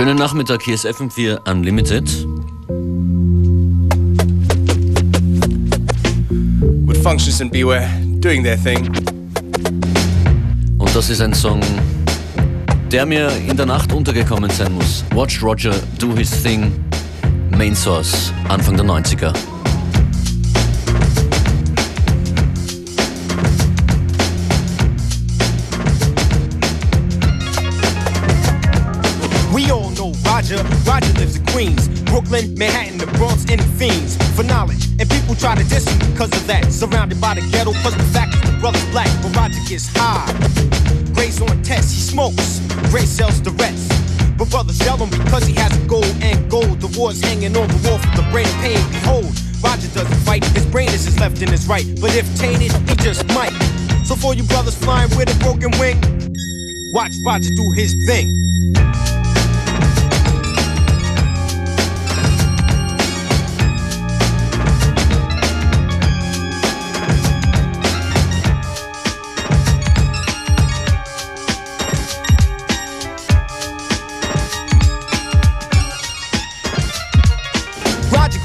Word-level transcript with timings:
Schönen 0.00 0.16
Nachmittag, 0.16 0.62
hier 0.62 0.74
ist 0.76 0.86
FM4 0.86 1.46
Unlimited. 1.50 2.08
With 6.86 7.02
Functions 7.02 7.42
and 7.42 7.52
Beware 7.52 7.86
doing 8.20 8.42
their 8.42 8.56
thing. 8.56 8.88
Und 10.78 10.96
das 10.96 11.10
ist 11.10 11.20
ein 11.20 11.34
Song, 11.34 11.60
der 12.90 13.04
mir 13.04 13.30
in 13.46 13.58
der 13.58 13.66
Nacht 13.66 13.92
untergekommen 13.92 14.48
sein 14.50 14.72
muss. 14.72 15.04
Watch 15.14 15.42
Roger 15.42 15.74
do 15.98 16.16
his 16.16 16.30
thing. 16.42 16.72
Main 17.50 17.76
Source, 17.76 18.32
Anfang 18.48 18.78
der 18.78 18.86
90er. 18.86 19.34
Roger, 30.60 30.90
Roger 30.90 31.12
lives 31.18 31.36
in 31.36 31.46
Queens, 31.46 31.88
Brooklyn, 32.04 32.54
Manhattan, 32.54 32.98
the 32.98 33.06
Bronx, 33.18 33.44
and 33.48 33.60
the 33.60 33.70
fiends 33.78 34.16
for 34.36 34.42
knowledge. 34.42 34.84
And 34.98 35.08
people 35.08 35.34
try 35.34 35.54
to 35.54 35.64
diss 35.64 35.88
him 35.88 35.98
because 36.12 36.32
of 36.36 36.46
that. 36.46 36.72
Surrounded 36.72 37.20
by 37.20 37.34
the 37.34 37.40
ghetto, 37.50 37.72
plus 37.80 37.94
the 37.94 38.04
fact 38.12 38.32
that 38.32 38.44
the 38.44 38.58
brother's 38.60 38.84
black, 38.90 39.08
but 39.22 39.34
Roger 39.36 39.60
gets 39.68 39.88
high. 39.94 40.28
Gray's 41.14 41.40
on 41.40 41.62
test, 41.62 41.94
he 41.94 42.00
smokes. 42.00 42.60
Gray 42.90 43.06
sells 43.06 43.40
the 43.42 43.52
rest. 43.52 43.88
But 44.36 44.50
brothers 44.50 44.78
yell 44.80 44.96
him 44.96 45.10
because 45.10 45.46
he 45.46 45.54
has 45.54 45.76
a 45.76 45.80
gold 45.86 46.12
and 46.20 46.50
gold. 46.50 46.80
The 46.80 46.88
war's 46.98 47.20
hanging 47.20 47.56
on 47.56 47.68
the 47.68 47.80
wall 47.88 47.98
for 47.98 48.12
the 48.16 48.26
brain 48.30 48.46
of 48.46 48.60
pain. 48.60 48.80
Behold, 48.92 49.32
Roger 49.62 49.88
doesn't 49.92 50.20
fight. 50.24 50.44
His 50.56 50.66
brain 50.66 50.88
is 50.88 51.04
his 51.04 51.18
left 51.20 51.40
and 51.40 51.50
his 51.50 51.66
right. 51.68 51.84
But 52.00 52.14
if 52.14 52.24
tainted, 52.36 52.72
he 52.88 52.94
just 52.96 53.26
might. 53.32 53.52
So 54.04 54.16
for 54.16 54.34
you 54.34 54.44
brothers 54.44 54.76
flying 54.76 55.10
with 55.16 55.28
a 55.28 55.38
broken 55.40 55.72
wing, 55.80 56.00
watch 56.92 57.12
Roger 57.24 57.48
do 57.56 57.72
his 57.76 57.92
thing. 58.06 58.49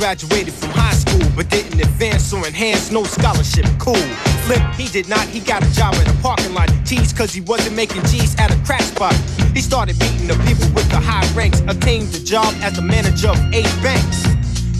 Graduated 0.05 0.53
from 0.53 0.69
high 0.69 0.93
school, 0.93 1.25
but 1.35 1.49
didn't 1.49 1.81
advance 1.81 2.31
or 2.31 2.45
enhance 2.45 2.91
no 2.91 3.03
scholarship. 3.03 3.65
Cool. 3.79 4.05
Flip, 4.45 4.61
he 4.77 4.87
did 4.87 5.09
not. 5.09 5.25
He 5.25 5.39
got 5.39 5.65
a 5.65 5.71
job 5.73 5.95
at 5.95 6.07
a 6.07 6.13
parking 6.21 6.53
lot. 6.53 6.69
Teased 6.85 7.17
cause 7.17 7.33
he 7.33 7.41
wasn't 7.41 7.75
making 7.75 8.03
G's 8.03 8.35
at 8.37 8.53
a 8.53 8.57
crack 8.67 8.83
spot. 8.83 9.15
He 9.55 9.61
started 9.61 9.97
beating 9.97 10.27
the 10.27 10.37
people 10.45 10.69
with 10.77 10.87
the 10.91 11.01
high 11.01 11.25
ranks. 11.33 11.61
Obtained 11.61 12.09
the 12.09 12.23
job 12.23 12.53
as 12.61 12.75
the 12.75 12.83
manager 12.83 13.29
of 13.29 13.39
eight 13.51 13.73
banks. 13.81 14.27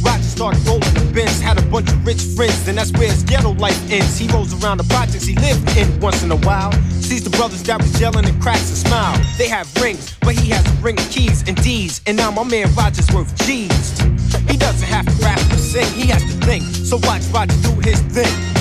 Roger 0.05 0.21
started 0.21 0.61
rolling 0.67 0.93
the 0.93 1.09
bins, 1.11 1.41
had 1.41 1.57
a 1.57 1.65
bunch 1.73 1.89
of 1.89 2.05
rich 2.05 2.21
friends, 2.37 2.67
and 2.67 2.77
that's 2.77 2.91
where 2.91 3.09
his 3.09 3.23
ghetto 3.23 3.53
life 3.53 3.81
ends. 3.89 4.19
He 4.19 4.27
rolls 4.27 4.53
around 4.61 4.77
the 4.77 4.87
projects 4.93 5.25
he 5.25 5.33
lived 5.37 5.75
in 5.75 5.99
once 5.99 6.21
in 6.21 6.29
a 6.29 6.37
while. 6.45 6.71
Sees 7.01 7.23
the 7.23 7.31
brothers 7.31 7.63
that 7.63 7.81
was 7.81 7.99
yelling 7.99 8.25
and 8.25 8.39
cracks 8.39 8.69
a 8.69 8.75
smile. 8.75 9.19
They 9.39 9.47
have 9.47 9.65
rings, 9.81 10.15
but 10.21 10.35
he 10.37 10.51
has 10.51 10.63
a 10.67 10.75
ring 10.83 10.99
of 10.99 11.09
keys 11.09 11.43
and 11.47 11.57
D's. 11.63 12.01
And 12.05 12.15
now 12.15 12.29
my 12.29 12.43
man 12.43 12.69
Roger's 12.75 13.11
worth 13.11 13.33
G's. 13.43 14.14
He 14.55 14.59
doesn't 14.59 14.87
have 14.87 15.05
to 15.05 15.11
rap 15.25 15.37
or 15.51 15.57
sing, 15.57 15.85
he 15.95 16.07
has 16.07 16.23
to 16.23 16.45
think. 16.45 16.63
So 16.63 16.95
watch 17.03 17.23
Roger 17.33 17.57
do 17.61 17.71
his 17.81 17.99
thing. 18.03 18.54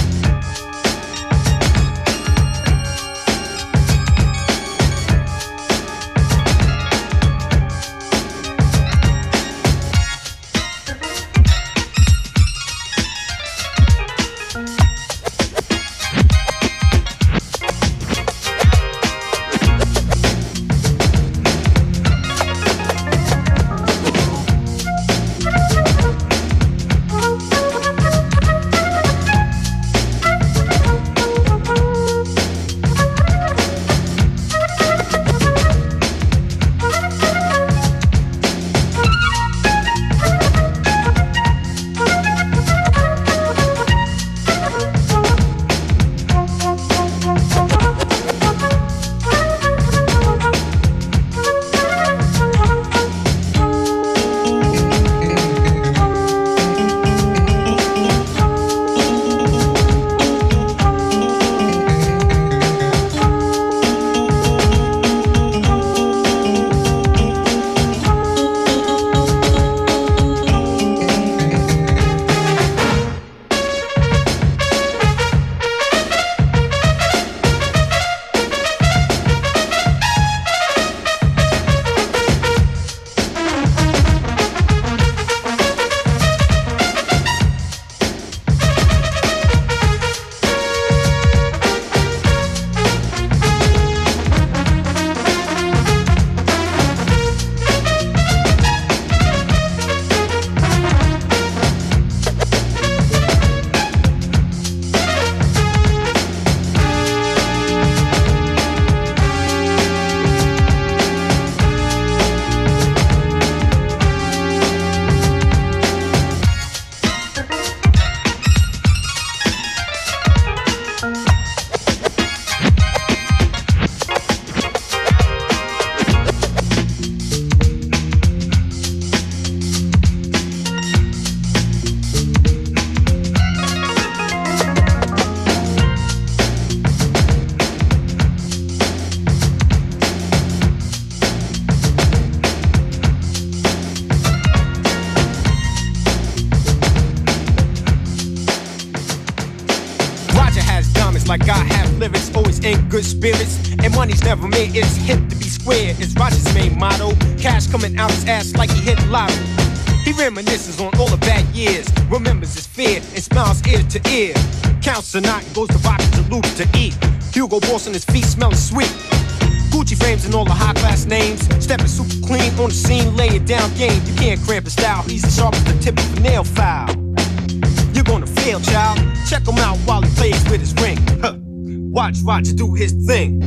watch 182.04 182.18
Roger 182.22 182.52
do 182.52 182.74
his 182.74 182.92
thing. 183.06 183.40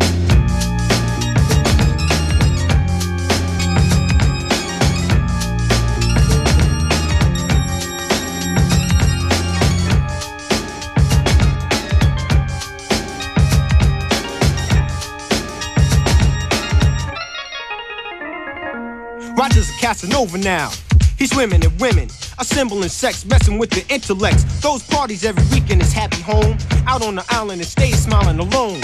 Roger's 19.36 19.70
a 19.70 19.74
Casanova 19.80 20.40
now. 20.40 20.72
He's 21.20 21.32
swimming 21.32 21.64
at 21.64 21.80
women 21.80 22.10
assembling 22.40 22.90
sex, 22.90 23.26
messing 23.26 23.58
with 23.58 23.70
the 23.70 23.86
intellects. 23.94 24.44
Those 24.62 24.84
parties 24.84 25.24
every 25.24 25.44
weekend 25.52 25.82
is 25.82 25.94
happy 25.94 26.22
home. 26.22 26.58
Out 26.86 27.04
on 27.04 27.16
the 27.16 27.26
island 27.30 27.62
and 27.62 27.70
stay 27.70 27.92
smiling 27.92 28.40
alone. 28.40 28.80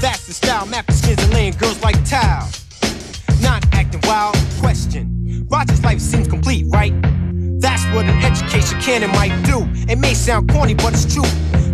That's 0.00 0.26
the 0.26 0.32
style, 0.32 0.66
mapping 0.66 0.94
skins 0.94 1.22
and 1.22 1.32
laying 1.32 1.54
girls 1.54 1.82
like 1.82 1.96
tile. 2.08 2.48
Not 3.40 3.64
acting 3.72 4.00
wild, 4.04 4.36
question. 4.60 5.46
Roger's 5.50 5.82
life 5.82 6.00
seems 6.00 6.28
complete, 6.28 6.66
right? 6.68 6.92
That's 7.60 7.84
what 7.94 8.04
an 8.06 8.22
education 8.22 8.80
can 8.80 9.02
and 9.02 9.12
might 9.12 9.34
do. 9.44 9.66
It 9.90 9.98
may 9.98 10.14
sound 10.14 10.50
corny, 10.50 10.74
but 10.74 10.92
it's 10.92 11.12
true. 11.12 11.24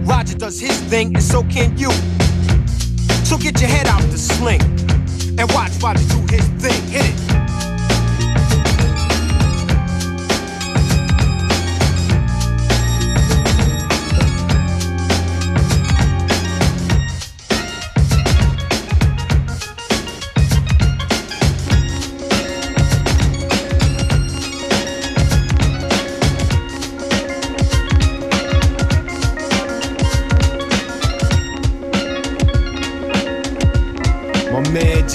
Roger 0.04 0.36
does 0.36 0.60
his 0.60 0.78
thing, 0.82 1.14
and 1.14 1.22
so 1.22 1.42
can 1.44 1.76
you. 1.76 1.90
So 3.25 3.36
get 3.36 3.60
your 3.60 3.70
head 3.70 3.86
out 3.86 4.02
the 4.10 4.19
sling 4.19 4.62
and 5.38 5.50
watch 5.52 5.72
Roger 5.82 6.04
do 6.08 6.20
his 6.34 6.46
thing. 6.62 6.82
Hit 6.88 7.06
it. 7.06 7.24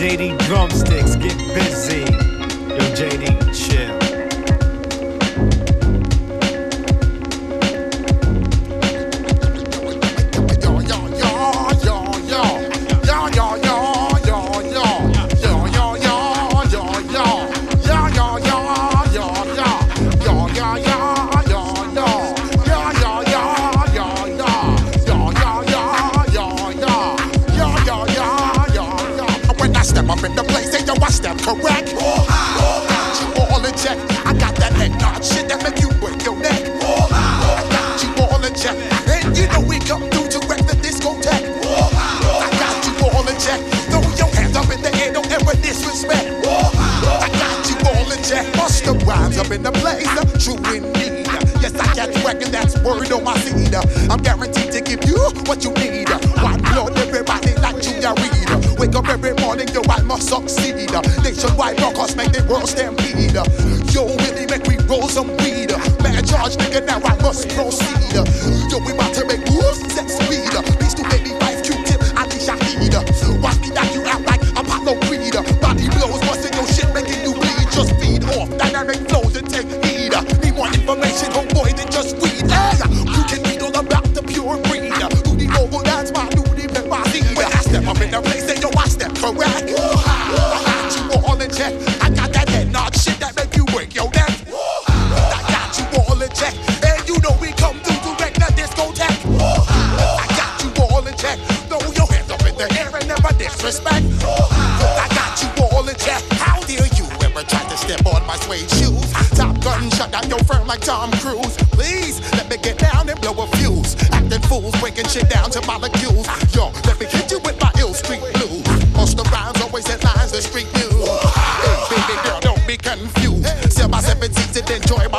180 0.10 0.36
drumsticks, 0.48 1.16
get 1.18 1.38
busy. 1.54 2.09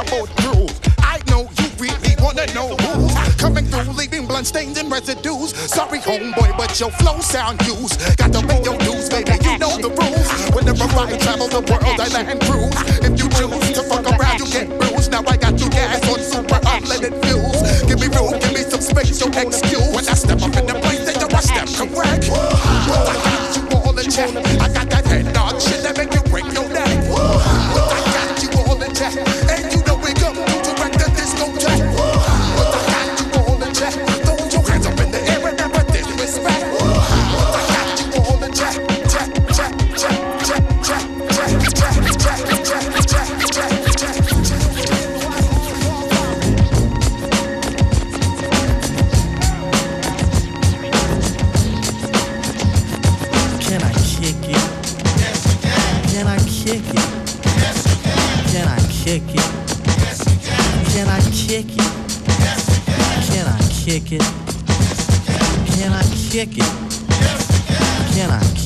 I 0.00 1.20
know 1.29 1.43
you 1.61 1.69
really 1.79 2.17
wanna 2.23 2.47
know 2.55 2.75
who's 2.75 3.35
coming 3.37 3.67
through, 3.67 3.93
leaving 3.93 4.26
blunt 4.26 4.47
stains 4.47 4.79
and 4.79 4.91
residues. 4.91 5.54
Sorry, 5.54 5.99
homeboy, 5.99 6.57
but 6.57 6.80
your 6.80 6.90
flow 6.92 7.21
sound 7.21 7.61
used. 7.66 8.00
Got 8.16 8.33
to 8.33 8.40
pay 8.47 8.62
your 8.62 8.78
dues, 8.78 9.11
baby. 9.11 9.33
You 9.45 9.59
know 9.59 9.76
the 9.76 9.90
rules. 9.90 10.28
Whenever 10.57 10.85
I 10.85 11.19
travel 11.19 11.49
the 11.49 11.61
world, 11.61 12.00
I 12.00 12.09
land 12.09 12.40
cruise. 12.49 12.73
If 13.04 13.12
you 13.21 13.28
choose 13.28 13.73
to 13.76 13.83
fuck 13.83 14.07
around, 14.09 14.40
you 14.40 14.47
get 14.47 14.69
bruised. 14.78 15.12
Now 15.12 15.23
I 15.26 15.37
got 15.37 15.61
you 15.61 15.69
gas 15.69 16.00
on 16.09 16.21
super 16.21 16.61
unleaded 16.64 17.21
fuels. 17.23 17.61
Give 17.85 18.00
me 18.00 18.09
room, 18.09 18.40
give 18.40 18.54
me 18.54 18.62
some 18.62 18.80
space, 18.80 19.21
your 19.21 19.28
excuse. 19.37 19.92
When 19.92 20.09
I 20.09 20.14
step 20.16 20.40
up 20.40 20.57
in 20.57 20.64
the 20.64 20.80
place, 20.80 21.04
they 21.04 21.12
rush 21.28 21.45
step 21.45 21.69
correct. 21.76 22.20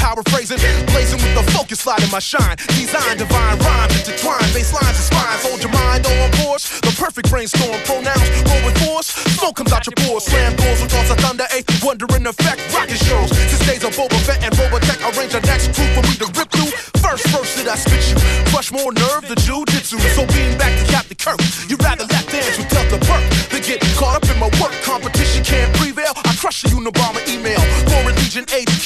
paraphrasing, 0.00 0.58
blazing 0.88 1.20
with 1.20 1.36
the 1.36 1.44
focus 1.52 1.84
light 1.86 2.02
in 2.02 2.10
my 2.10 2.18
shine. 2.18 2.56
Design 2.72 3.20
divine 3.20 3.60
rhymes 3.60 3.92
intertwine, 4.00 4.48
bass 4.56 4.72
lines 4.72 4.96
and 4.96 5.06
spines. 5.12 5.44
Hold 5.44 5.60
your 5.60 5.72
mind 5.72 6.08
on 6.08 6.32
course, 6.40 6.80
the 6.80 6.92
perfect 6.96 7.28
brainstorm. 7.28 7.76
Pronouns 7.84 8.26
roll 8.48 8.64
with 8.64 8.76
force, 8.80 9.12
smoke 9.36 9.56
comes 9.60 9.72
out 9.72 9.84
your 9.84 9.94
pores. 10.00 10.24
Slam 10.24 10.56
doors 10.56 10.80
with 10.80 10.90
thoughts 10.90 11.10
of 11.12 11.18
thunder, 11.20 11.44
a 11.52 11.60
wondering 11.84 12.26
effect. 12.26 12.58
Rocket 12.72 12.96
shows, 12.96 13.30
this 13.30 13.60
day's 13.68 13.84
a 13.84 13.92
Boba 13.92 14.18
Fett 14.24 14.42
and 14.42 14.56
Robotech. 14.56 14.98
Arrange 15.04 15.34
a 15.36 15.40
next 15.44 15.76
crew 15.76 15.86
for 15.92 16.02
me 16.08 16.16
to 16.16 16.26
rip 16.32 16.48
through. 16.48 16.72
First 17.04 17.28
verse 17.28 17.52
that 17.60 17.68
I 17.68 17.76
spit 17.76 18.00
you, 18.08 18.16
crush 18.50 18.72
more 18.72 18.92
nerve 18.92 19.28
than 19.28 19.36
jujitsu. 19.44 20.00
So 20.16 20.24
being 20.32 20.56
back 20.56 20.72
to 20.80 20.84
Captain 20.88 21.16
Kirk, 21.20 21.40
you 21.68 21.76
rather 21.84 22.08
lap 22.08 22.24
dance 22.32 22.56
with 22.56 22.72
Delta 22.72 22.96
Burke 23.04 23.28
than 23.52 23.60
get 23.62 23.80
caught 24.00 24.16
up 24.16 24.24
in 24.24 24.38
my 24.40 24.48
work. 24.60 24.72
Competition 24.82 25.44
can't 25.44 25.72
prevail. 25.76 26.12
I 26.24 26.32
crush 26.40 26.62
the 26.62 26.68
Unabomber 26.72 27.20
email. 27.28 27.60
Foreign 27.92 28.16
Legion 28.16 28.46
8 28.48 28.79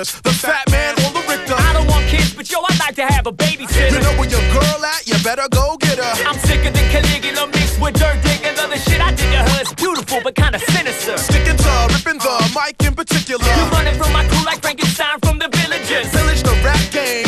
The 0.00 0.32
fat 0.32 0.64
man 0.70 0.96
on 1.04 1.12
the 1.12 1.20
Richter. 1.28 1.52
I 1.52 1.74
don't 1.74 1.86
want 1.86 2.08
kids, 2.08 2.32
but 2.32 2.50
yo, 2.50 2.60
I'd 2.64 2.78
like 2.78 2.94
to 2.96 3.04
have 3.04 3.26
a 3.26 3.32
babysitter. 3.32 3.92
You 3.92 4.00
know 4.00 4.16
where 4.16 4.30
your 4.30 4.40
girl 4.48 4.80
at? 4.80 5.06
You 5.06 5.12
better 5.22 5.46
go 5.50 5.76
get 5.76 5.98
her. 5.98 6.24
I'm 6.24 6.38
sicker 6.40 6.70
than 6.70 6.88
Caligula 6.88 7.46
mixed 7.48 7.78
with 7.78 8.00
dirt 8.00 8.16
digging. 8.24 8.56
The 8.56 8.78
shit 8.78 9.00
I 9.00 9.10
did 9.10 9.28
to 9.28 9.42
her 9.44 9.60
is 9.60 9.74
beautiful, 9.74 10.20
but 10.22 10.36
kinda 10.36 10.58
sinister. 10.72 11.18
Sticking 11.18 11.56
to 11.56 11.72
ripping 11.92 12.18
the 12.18 12.34
mic 12.56 12.80
in 12.86 12.94
particular. 12.94 13.44
You 13.44 13.64
running 13.76 13.98
from 14.00 14.12
my 14.12 14.24
crew 14.28 14.44
like 14.46 14.62
Frankenstein 14.62 15.18
from 15.20 15.38
the 15.38 15.48
villagers. 15.48 16.06
Village 16.16 16.42
the 16.44 16.54
rap 16.64 16.80
game. 16.92 17.26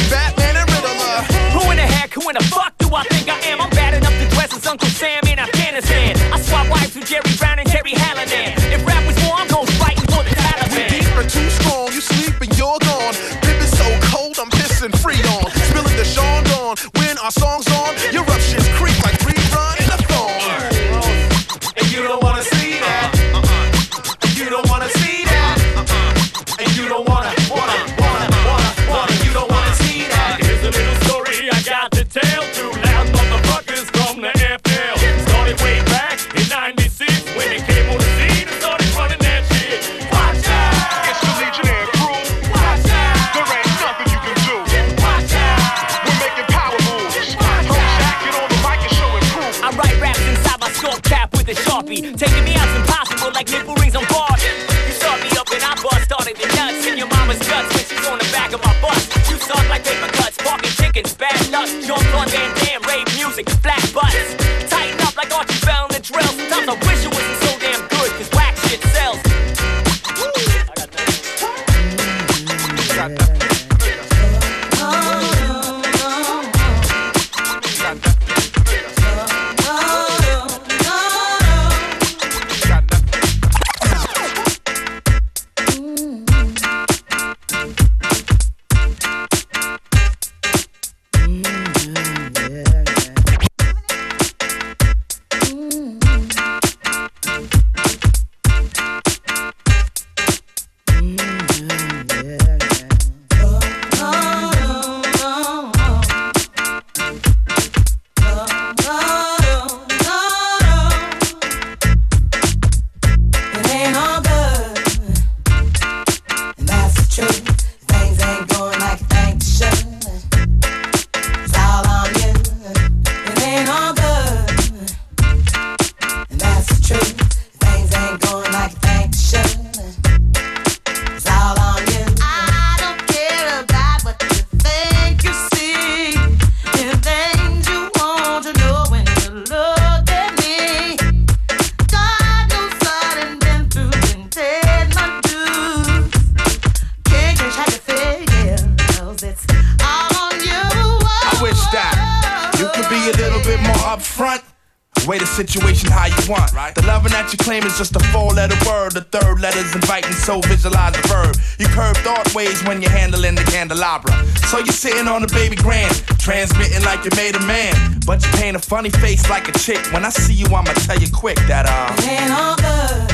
Like 167.03 167.13
you 167.13 167.17
made 167.23 167.37
a 167.37 167.47
man. 167.47 168.01
But 168.07 168.25
you 168.25 168.33
paint 168.33 168.57
a 168.57 168.59
funny 168.59 168.91
face 168.91 169.29
like 169.29 169.49
a 169.49 169.53
chick. 169.53 169.81
When 169.93 170.05
I 170.05 170.11
see 170.11 170.35
you, 170.35 170.47
I'ma 170.47 170.73
tell 170.87 170.99
you 170.99 171.09
quick 171.13 171.37
that, 171.49 171.67
uh. 171.67 171.95
It 171.99 172.09
ain't 172.09 172.33
all 172.33 172.57
good. 172.57 173.13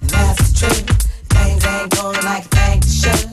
And 0.00 0.10
that's 0.10 0.50
the 0.50 0.58
truth. 0.58 0.86
Things 1.30 1.64
ain't 1.66 1.90
going 1.96 2.24
like 2.24 2.48
they 2.50 2.80
should. 2.86 3.30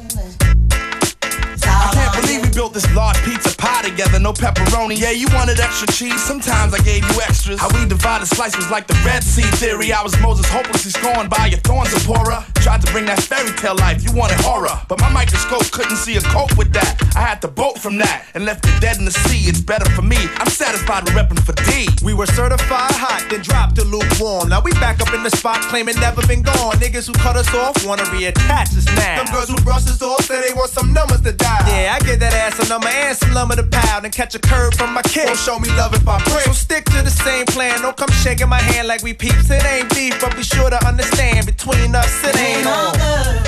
I 1.63 1.91
can't 1.93 2.22
believe 2.22 2.41
we 2.43 2.50
built 2.50 2.74
this 2.74 2.88
large 2.96 3.17
pizza 3.24 3.55
pie 3.57 3.84
together, 3.84 4.19
no 4.19 4.34
pepperoni. 4.34 5.00
Yeah, 5.00 5.12
you 5.12 5.27
wanted 5.34 5.60
extra 5.60 5.88
cheese, 5.88 6.22
sometimes 6.22 6.74
I 6.74 6.79
gave 6.79 7.03
you 7.03 7.22
extras. 7.22 7.60
How 7.60 7.69
we 7.69 7.88
divided 7.88 8.27
slices 8.27 8.57
was 8.57 8.72
like 8.72 8.88
the 8.88 9.00
Red 9.05 9.24
Sea 9.24 9.50
theory. 9.57 9.91
I 9.91 10.01
was 10.03 10.19
Moses 10.22 10.48
hopelessly 10.50 10.91
scorned 10.91 11.29
by 11.29 11.48
your 11.48 11.60
thorns, 11.60 11.89
Zipporah. 11.89 12.46
Tried 12.62 12.82
to 12.82 12.92
bring 12.92 13.06
that 13.06 13.22
fairy 13.22 13.52
tale 13.58 13.76
life, 13.76 14.04
you 14.04 14.12
wanted 14.12 14.40
horror. 14.42 14.76
But 14.88 15.00
my 15.00 15.10
microscope 15.10 15.72
couldn't 15.72 15.98
see 15.98 16.18
a 16.18 16.22
cope 16.22 16.58
with 16.58 16.74
that. 16.74 17.00
I 17.16 17.22
had 17.22 17.42
to 17.42 17.48
bolt 17.48 17.80
from 17.80 17.98
that 17.98 18.26
and 18.34 18.46
left 18.46 18.66
it 18.66 18.82
dead 18.82 18.98
in 18.98 19.06
the 19.06 19.12
sea. 19.12 19.50
It's 19.50 19.62
better 19.62 19.90
for 19.92 20.02
me. 20.02 20.18
I'm 20.38 20.50
satisfied 20.50 21.04
with 21.04 21.14
repping 21.14 21.40
for 21.40 21.54
D. 21.70 21.88
We 22.04 22.14
were 22.14 22.26
certified 22.26 22.92
hot, 22.92 23.26
then 23.30 23.42
dropped 23.42 23.76
to 23.78 23.84
lukewarm. 23.84 24.50
Now 24.50 24.62
we 24.62 24.72
back 24.84 25.02
up 25.02 25.14
in 25.14 25.24
the 25.24 25.32
spot, 25.32 25.62
claiming 25.70 25.96
never 26.00 26.26
been 26.28 26.42
gone. 26.42 26.76
Niggas 26.78 27.08
who 27.08 27.14
cut 27.14 27.36
us 27.36 27.54
off 27.54 27.86
wanna 27.86 28.04
reattach 28.12 28.76
us 28.76 28.86
now. 28.98 29.24
Them 29.24 29.34
girls 29.34 29.50
who 29.50 29.58
brush 29.64 29.86
us 29.88 30.02
off 30.02 30.26
say 30.26 30.42
they 30.42 30.54
want 30.54 30.70
some 30.72 30.94
numbers 30.94 31.22
to 31.22 31.34
dial. 31.34 31.64
Yeah, 31.68 31.96
I 31.96 32.00
get 32.06 32.20
that 32.20 32.34
ass 32.34 32.60
a 32.60 32.68
number 32.70 32.88
and 32.88 33.16
some 33.18 33.34
lumber 33.34 33.56
to 33.56 33.64
pound 33.64 34.06
and 34.06 34.14
catch 34.14 34.36
a 34.36 34.40
curve 34.40 34.74
from 34.74 34.94
my 34.94 35.02
kick. 35.04 35.26
Won't 35.26 35.40
show 35.40 35.60
me 35.60 35.70
love 35.78 35.94
if 35.94 36.08
I 36.08 36.22
break. 36.24 36.46
So 36.46 36.54
stick 36.54 36.86
to 36.86 37.02
the 37.02 37.10
same 37.10 37.46
plan. 37.46 37.82
Don't 37.82 37.98
come 37.98 38.12
shaking 38.12 38.50
my 38.50 38.60
hand 38.60 38.88
like 38.88 39.04
we 39.04 39.14
peeps. 39.14 39.50
It 39.50 39.64
ain't 39.66 39.90
beef, 39.94 40.20
but 40.20 40.36
be 40.36 40.44
sure 40.44 40.70
to 40.70 40.80
understand 40.88 41.46
between 41.46 41.96
us 41.96 42.12
It 42.24 42.36
ain't 42.38 42.47
all 42.68 42.96
on. 42.96 43.44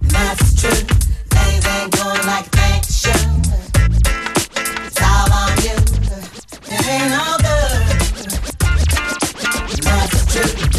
That's 0.00 0.60
truth. 0.60 0.88
Things 1.28 1.66
ain't 1.66 1.92
going 1.96 2.24
like 2.26 2.50
they 2.50 2.80
should. 2.88 3.46
It's 4.86 5.02
all 5.02 5.32
on 5.32 5.52
you. 5.66 5.76
It 6.74 6.86
ain't 6.88 7.14
all 7.20 7.38
good. 7.38 7.80
That's 9.84 10.24
the 10.32 10.69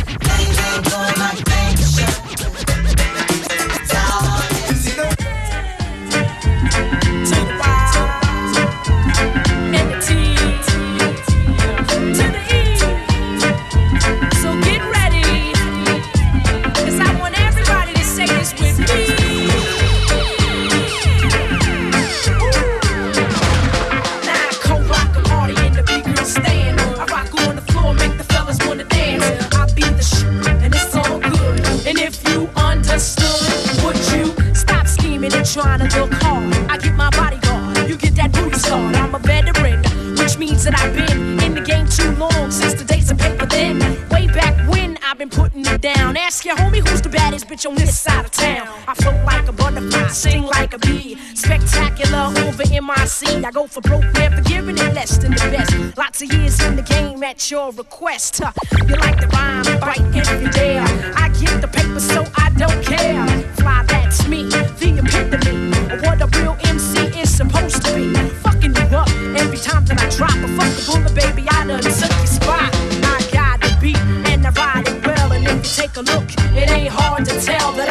look 35.96 36.14
hard? 36.14 36.54
I 36.70 36.78
get 36.78 36.96
my 36.96 37.10
bodyguard, 37.12 37.90
you 37.90 37.98
get 37.98 38.16
that 38.16 38.32
booty 38.32 38.58
start. 38.58 38.96
I'm 38.96 39.14
a 39.16 39.20
veteran, 39.20 39.80
which 40.18 40.38
means 40.38 40.64
that 40.64 40.78
I've 40.80 40.94
been 40.94 41.40
in 41.40 41.56
the 41.56 41.62
game 41.62 41.88
too 41.88 42.12
long 42.16 42.52
since 42.52 42.74
the 42.76 42.84
days 42.84 43.12
of 43.12 43.18
paper 43.18 43.46
thin. 43.46 43.80
Way 44.10 44.28
back 44.28 44.56
when 44.70 44.98
I've 45.04 45.18
been 45.18 45.30
putting 45.30 45.66
it 45.66 45.82
down. 45.82 46.18
Ask 46.18 46.46
your 46.46 46.56
homie 46.56 46.88
who's 46.88 47.02
the 47.02 47.10
baddest 47.10 47.48
bitch 47.48 47.68
on 47.68 47.76
this 47.76 47.98
side 47.98 48.26
of 48.26 48.32
town. 48.32 48.68
I 48.88 48.94
float 48.96 49.24
like 49.26 49.48
a 49.48 49.52
butterfly, 49.52 50.08
sing 50.08 50.44
like 50.44 50.74
a 50.74 50.80
bee. 50.80 51.18
Spectacular 51.36 52.32
over 52.46 52.64
MIC. 52.64 53.46
I 53.46 53.52
go 53.52 53.68
for 53.68 53.82
broke, 53.82 54.06
never 54.14 54.42
giving 54.42 54.78
it 54.78 54.94
less 54.94 55.18
than 55.18 55.32
the 55.32 55.50
best. 55.56 55.98
Lots 55.98 56.22
of 56.22 56.32
years 56.34 56.62
in 56.62 56.76
the 56.76 56.84
game 56.84 57.24
at 57.24 57.52
your 57.52 57.72
request. 57.72 58.42
Huh. 58.44 58.52
You 58.88 58.96
like 58.96 59.20
the 59.20 59.28
rhyme, 59.28 59.80
bite 59.80 60.00
you 60.16 60.50
dare. 60.52 60.84
I 61.16 61.30
get 61.40 61.62
the 61.62 61.68
paper, 61.68 62.00
so 62.00 62.26
I 62.36 62.50
don't 62.58 62.84
care. 62.84 63.26
Fly, 63.56 63.84
that's 63.88 64.28
me, 64.28 64.44
the 64.44 65.00
epitome 65.00 65.71
what 66.00 66.22
a 66.22 66.28
real 66.40 66.58
MC 66.64 67.20
is 67.20 67.30
supposed 67.36 67.84
to 67.84 67.96
be. 67.96 68.14
Fucking 68.46 68.74
you 68.76 68.98
up 68.98 69.10
every 69.36 69.58
time 69.58 69.86
that 69.86 70.00
I 70.00 70.08
drop 70.16 70.36
a 70.36 70.48
fucking 70.56 70.86
bullet, 70.88 71.14
baby. 71.16 71.48
I 71.50 71.68
done 71.68 71.82
took 71.82 72.12
your 72.18 72.28
spot. 72.28 72.72
I 73.04 73.20
got 73.34 73.60
the 73.62 73.78
beat 73.82 73.98
and 74.32 74.46
I 74.46 74.52
ride 74.52 74.88
it 74.88 75.06
well. 75.06 75.34
And 75.34 75.46
if 75.46 75.58
you 75.58 75.84
take 75.84 75.96
a 75.98 76.02
look, 76.02 76.28
it 76.56 76.70
ain't 76.72 76.94
hard 76.94 77.26
to 77.26 77.42
tell 77.42 77.74
that 77.74 77.91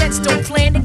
sense, 0.00 0.18
don't 0.18 0.44
plan 0.44 0.79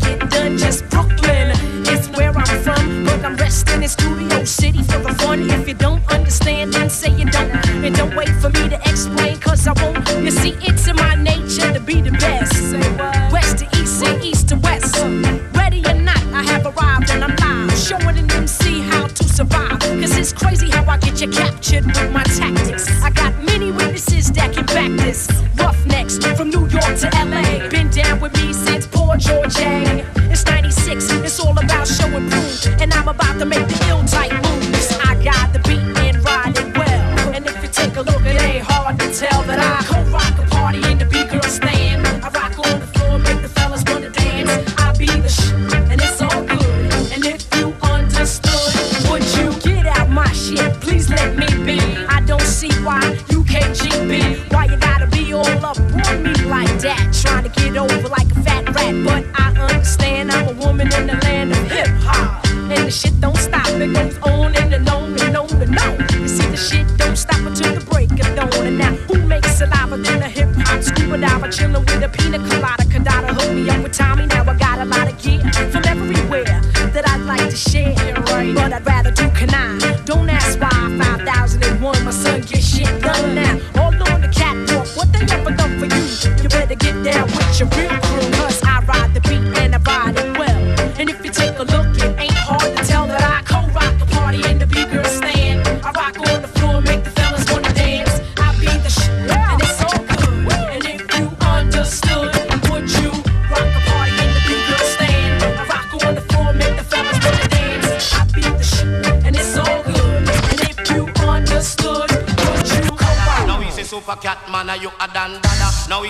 see 52.70 52.84
why 52.84 53.02
you 53.30 53.44
can't 53.44 53.76
GB. 53.76 54.52
Why 54.54 54.66
you 54.66 54.78
gotta 54.78 55.08
be 55.08 55.34
all 55.34 55.66
up 55.66 55.78
on 55.80 56.24
me 56.24 56.34
like 56.46 56.80
that? 56.80 57.14
Trying 57.22 57.44
to 57.44 57.50
get 57.50 57.78
over 57.78 58.08
like 58.10 58.25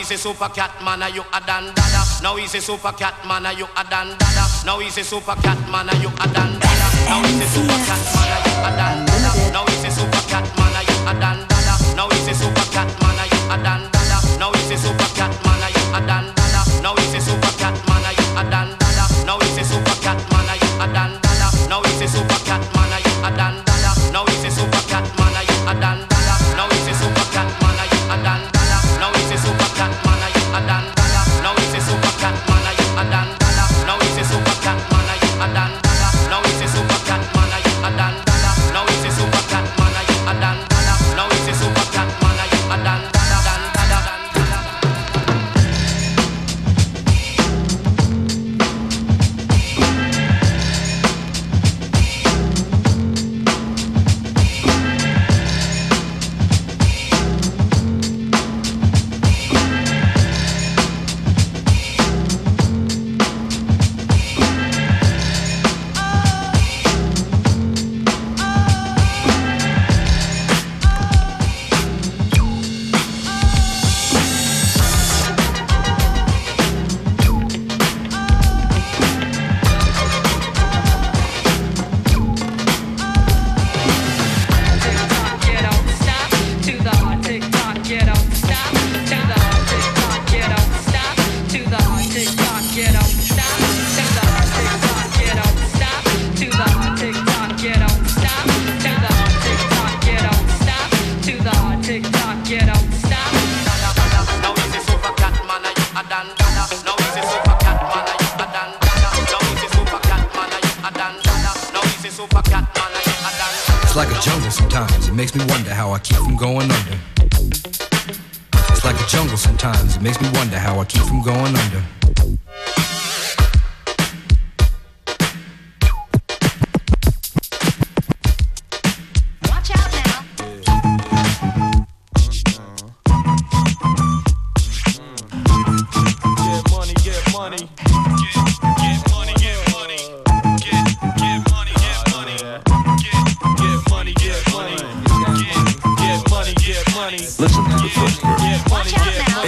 he's 0.09 0.19
a 0.19 0.29
super 0.29 0.49
cat 0.49 0.71
man, 0.83 1.01
are 1.01 1.09
you 1.09 1.23
a 1.33 1.41
Don 1.47 1.73
Dada? 1.73 2.01
Now 2.21 2.35
he's 2.35 2.53
a 2.53 2.61
super 2.61 2.91
cat 2.91 3.15
man, 3.25 3.45
are 3.45 3.53
you 3.53 3.65
a 3.65 3.83
Don 3.89 4.13
Dada? 4.17 4.45
Now 4.65 4.79
he's 4.79 4.97
a 4.97 5.03
super 5.03 5.35
cat 5.41 5.57
man, 5.71 5.89
are 5.89 5.95
you 5.97 6.09
a 6.09 6.27
Don 6.29 6.59
Dada? 6.59 6.87
Now 7.09 7.23
he's 7.25 7.41
a 7.41 7.47
super 7.49 7.79
cat 7.89 8.05
man, 8.13 8.29
are 8.29 8.45
you 8.45 8.53
a 8.61 8.69
Don 8.77 9.05
Dada? 9.05 9.51
Now 9.51 9.65
he's 9.65 9.85
a 9.85 9.89
super 9.89 10.21
cat 10.29 10.45
man, 10.57 10.75
are 10.77 10.85
you 10.85 10.97
a 11.09 11.13
Don 11.19 11.47
Dada? 11.47 11.73
Now 11.95 12.09
he's 12.09 12.27
a 12.27 12.33
super 12.35 12.65
cat 12.69 12.89
man, 13.01 13.04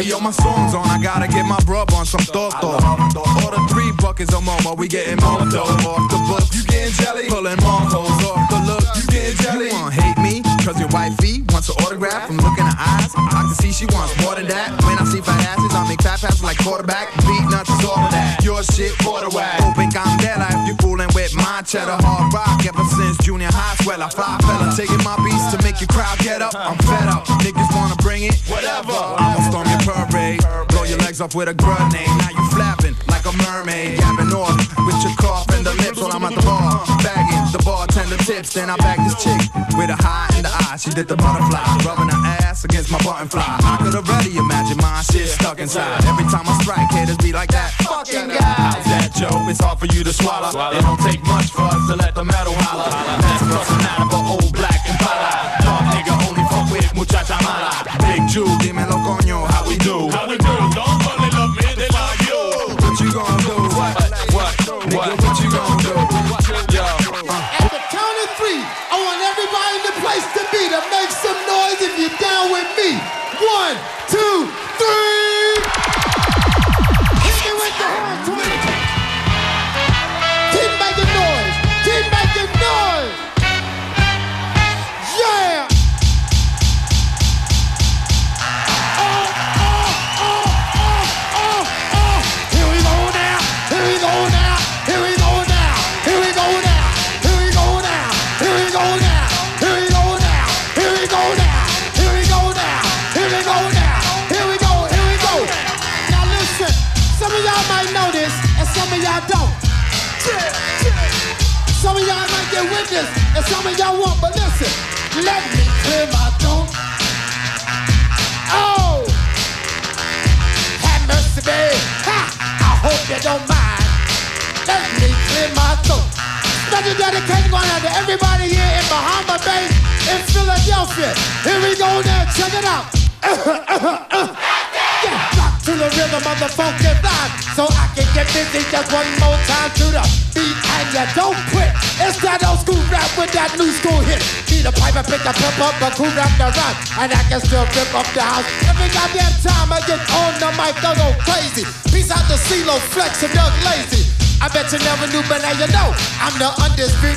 money. 0.08 0.10
Yo, 0.10 0.20
my 0.20 0.32
song's 0.32 0.74
on. 0.74 0.88
I 0.88 1.02
gotta 1.02 1.28
get 1.28 1.46
my 1.46 1.58
brub 1.60 1.94
on 1.94 2.06
some 2.06 2.22
Thorpe 2.22 2.64
All 2.64 3.52
the 3.52 3.68
three 3.70 3.92
buckets 4.02 4.34
of 4.34 4.44
momo. 4.44 4.78
We 4.78 4.88
getting 4.88 5.18
dough 5.18 5.28
off 5.28 6.12
the 6.12 6.18
books. 6.28 6.56
You 6.56 6.64
getting 6.66 6.94
jelly? 6.94 7.28
Pulling 7.28 7.60
more 7.62 7.82
hoes 7.92 8.24
off 8.26 8.50
the 8.50 8.60
look. 8.66 8.84
You 8.96 9.04
getting 9.08 9.38
jelly? 9.38 9.68
You 9.68 9.74
wanna 9.74 9.96
hate 9.96 10.18
me? 10.18 10.42
Cause 10.64 10.80
your 10.80 10.90
wifey 10.90 11.44
wants 11.50 11.70
an 11.70 11.76
autograph 11.84 12.28
from 12.28 12.38
looking 12.38 12.66
in 12.66 12.72
her 12.72 12.80
eyes. 12.80 13.12
I 13.16 13.48
can 13.48 13.56
see 13.56 13.72
she 13.72 13.86
wants 13.96 14.12
more 14.22 14.36
than 14.36 14.48
that. 14.48 14.72
When 14.84 14.98
I 14.98 15.06
see 15.06 15.22
fat 15.22 15.40
asses, 15.48 15.74
I 15.74 15.88
make 15.88 16.02
fat 16.02 16.20
passes 16.20 16.44
like 16.44 16.58
quarterback. 16.60 17.08
Beatnuts 17.24 17.72
is 17.72 17.86
all 17.86 18.00
of 18.00 18.12
that. 18.12 18.44
Your 18.44 18.64
shit, 18.64 18.92
quarter 19.00 19.30
whack. 19.30 19.62
Open 19.64 19.90
candela 19.90 20.48
if 20.52 20.68
you 20.68 20.76
fooling 20.80 21.10
with 21.16 21.34
my 21.36 21.62
cheddar 21.64 21.98
hard 22.04 22.34
rock. 22.34 22.66
Ever 22.66 22.84
since 22.96 23.18
junior 23.24 23.52
high, 23.52 23.76
swell 23.84 24.04
I 24.04 24.10
fly 24.10 24.38
fella. 24.44 24.72
Taking 24.76 25.04
my 25.04 25.16
beats 25.24 25.52
to 25.56 25.58
make 25.64 25.80
your 25.80 25.88
crowd 25.88 26.20
get 26.20 26.42
up. 26.42 26.56
I'm 26.56 26.78
fed 26.84 27.08
up. 27.08 27.26
Niggas 27.44 27.72
wanna 27.76 27.96
bring 28.04 28.24
it? 28.24 28.36
Whatever. 28.48 28.92
I'ma 28.92 29.40
storm 29.50 29.68
your 29.72 29.77
legs 31.18 31.22
off 31.22 31.36
with 31.36 31.50
a 31.50 31.54
grenade. 31.54 32.08
Now 32.18 32.30
you 32.30 32.44
flapping 32.50 32.96
like 33.08 33.26
a 33.26 33.34
mermaid. 33.44 34.00
Yapping 34.00 34.34
off 34.34 34.58
with 34.86 35.00
your 35.04 35.16
cough 35.18 35.48
and 35.54 35.66
the 35.66 35.74
lips 35.82 36.00
while 36.00 36.14
I'm 36.14 36.24
at 36.24 36.36
the 36.36 36.42
bar. 36.42 36.86
Bagging 37.02 37.52
the 37.52 37.62
bartender 37.64 38.18
tips. 38.18 38.54
Then 38.54 38.70
I 38.70 38.78
bag 38.78 39.00
this 39.06 39.16
chick 39.24 39.42
with 39.78 39.90
a 39.90 39.98
high 39.98 40.30
in 40.38 40.44
the 40.44 40.52
eye. 40.52 40.78
She 40.78 40.90
did 40.92 41.08
the 41.08 41.16
butterfly. 41.16 41.64
Rubbing 41.86 42.10
her 42.10 42.22
ass 42.44 42.66
against 42.66 42.92
my 42.92 43.00
button 43.04 43.28
fly. 43.30 43.46
I 43.46 43.78
could 43.82 43.96
already 43.96 44.38
imagine 44.38 44.78
my 44.78 45.02
shit 45.02 45.28
stuck 45.28 45.60
inside. 45.60 46.06
Every 46.06 46.26
time 46.26 46.46
I 46.46 46.54
strike, 46.62 46.90
haters 46.92 47.18
be 47.18 47.32
like 47.34 47.50
that. 47.50 47.72
Fucking 47.82 48.30
guy. 48.30 48.54
How's 48.62 48.86
that, 48.86 49.10
Joe? 49.16 49.50
It's 49.50 49.60
hard 49.60 49.80
for 49.80 49.88
you 49.88 50.04
to 50.04 50.14
swallow. 50.14 50.50
It 50.50 50.82
don't 50.82 51.02
take 51.02 51.22
much 51.26 51.50
for 51.52 51.66
us 51.66 51.82
to 51.90 51.96
let 51.96 52.14
the 52.16 52.26
metal 52.26 52.54
holler. 52.68 52.90
That's 52.90 53.44
crossing 53.44 53.84
out 53.90 54.06
of 54.06 54.14
a 54.14 54.22
old 54.38 54.54
black 54.54 54.82
and 54.86 54.98
Dog 55.66 55.84
nigga 55.94 56.14
only 56.30 56.44
fuck 56.50 56.70
with 56.72 56.94
muchacha 56.96 57.38
mala. 57.44 57.74
Big 58.06 58.28
Jew, 58.30 58.46
dímelo 58.60 58.98
coño, 59.04 59.46
how 59.50 59.68
we 59.68 59.78
do? 59.78 60.10
How 60.10 60.28
we 60.30 60.37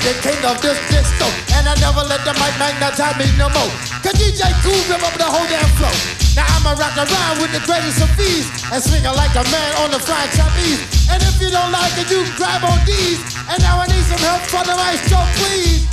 undisputed 0.01 0.17
king 0.23 0.41
of 0.49 0.61
this 0.61 0.77
disco. 0.89 1.25
And 1.53 1.67
I 1.69 1.75
never 1.79 2.01
let 2.01 2.25
the 2.25 2.33
mic 2.41 2.53
magnetize 2.57 3.17
me 3.17 3.29
no 3.37 3.49
more. 3.53 3.69
Cause 4.01 4.17
DJ 4.17 4.49
Kool 4.65 4.77
rip 4.89 5.03
up 5.05 5.13
the 5.17 5.25
whole 5.25 5.45
damn 5.47 5.65
flow. 5.77 5.93
Now 6.35 6.45
I'ma 6.57 6.73
rock 6.73 6.97
around 6.97 7.41
with 7.41 7.51
the 7.53 7.61
greatest 7.65 8.01
of 8.01 8.09
ease. 8.19 8.49
And 8.71 8.81
swing 8.81 9.05
it 9.05 9.15
like 9.15 9.33
a 9.35 9.45
man 9.49 9.71
on 9.85 9.91
the 9.91 9.99
fried 9.99 10.29
Chinese. 10.33 10.81
And 11.09 11.21
if 11.21 11.41
you 11.41 11.49
don't 11.49 11.71
like 11.71 11.93
it, 11.97 12.09
you 12.09 12.23
can 12.23 12.35
grab 12.37 12.63
on 12.65 12.79
these. 12.85 13.21
And 13.49 13.61
now 13.61 13.79
I 13.79 13.85
need 13.87 14.05
some 14.05 14.21
help 14.21 14.41
from 14.49 14.65
the 14.65 14.75
maestro, 14.75 15.21
please. 15.37 15.85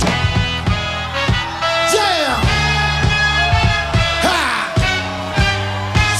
Yeah! 1.93 2.33
Ha! 4.25 4.41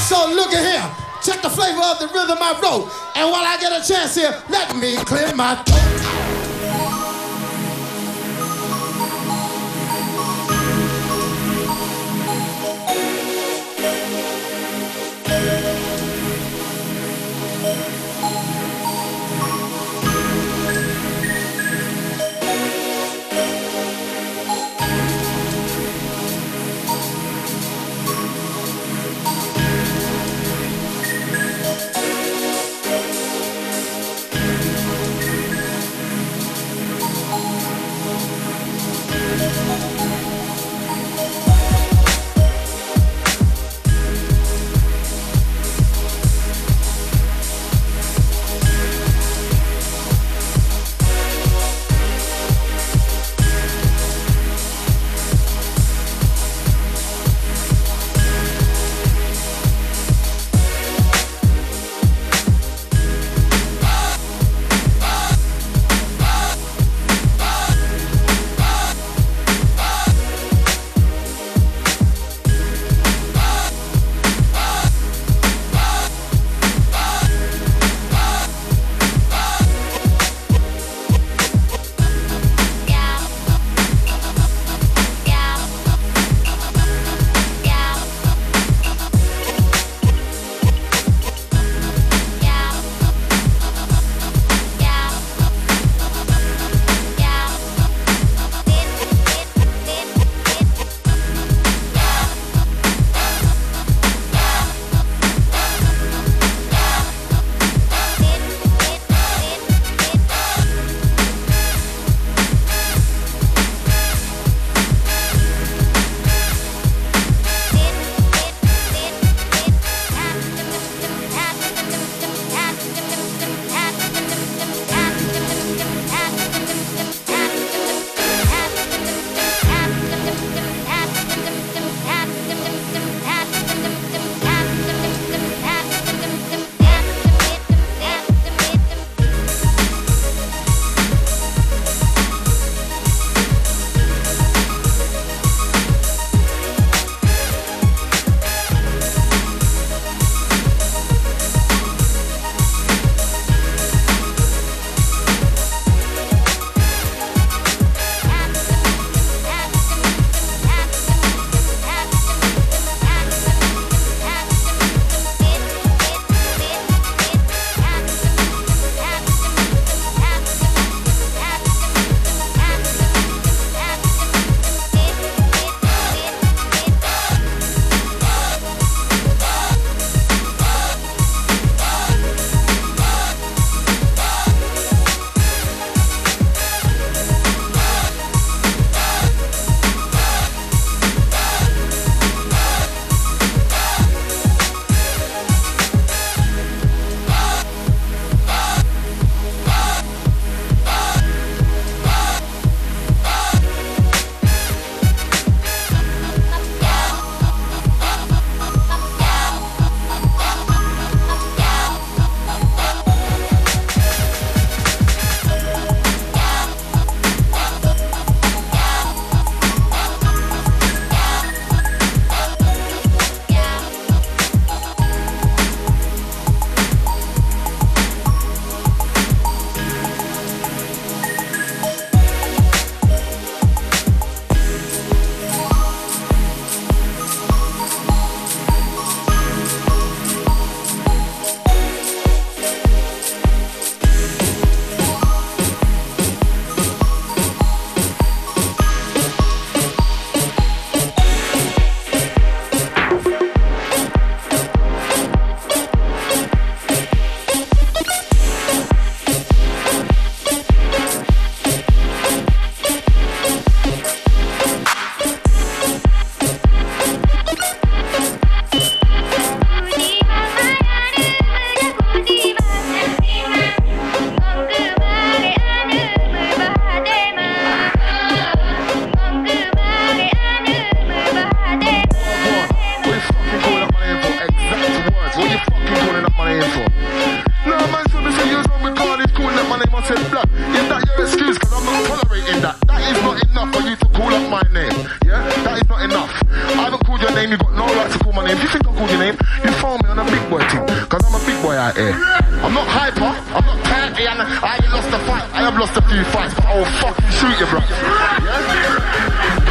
So 0.06 0.30
look 0.30 0.52
at 0.52 0.62
here. 0.62 0.86
Check 1.22 1.42
the 1.42 1.50
flavor 1.50 1.82
of 1.84 1.98
the 1.98 2.06
rhythm 2.06 2.38
I 2.40 2.56
wrote. 2.62 2.90
And 3.14 3.30
while 3.30 3.44
I 3.44 3.58
get 3.60 3.72
a 3.72 3.82
chance 3.86 4.14
here, 4.14 4.34
let 4.48 4.74
me 4.76 4.96
clear 5.04 5.34
my 5.34 5.54
throat. 5.54 5.69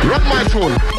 Run 0.10 0.24
my 0.24 0.44
phone. 0.46 0.99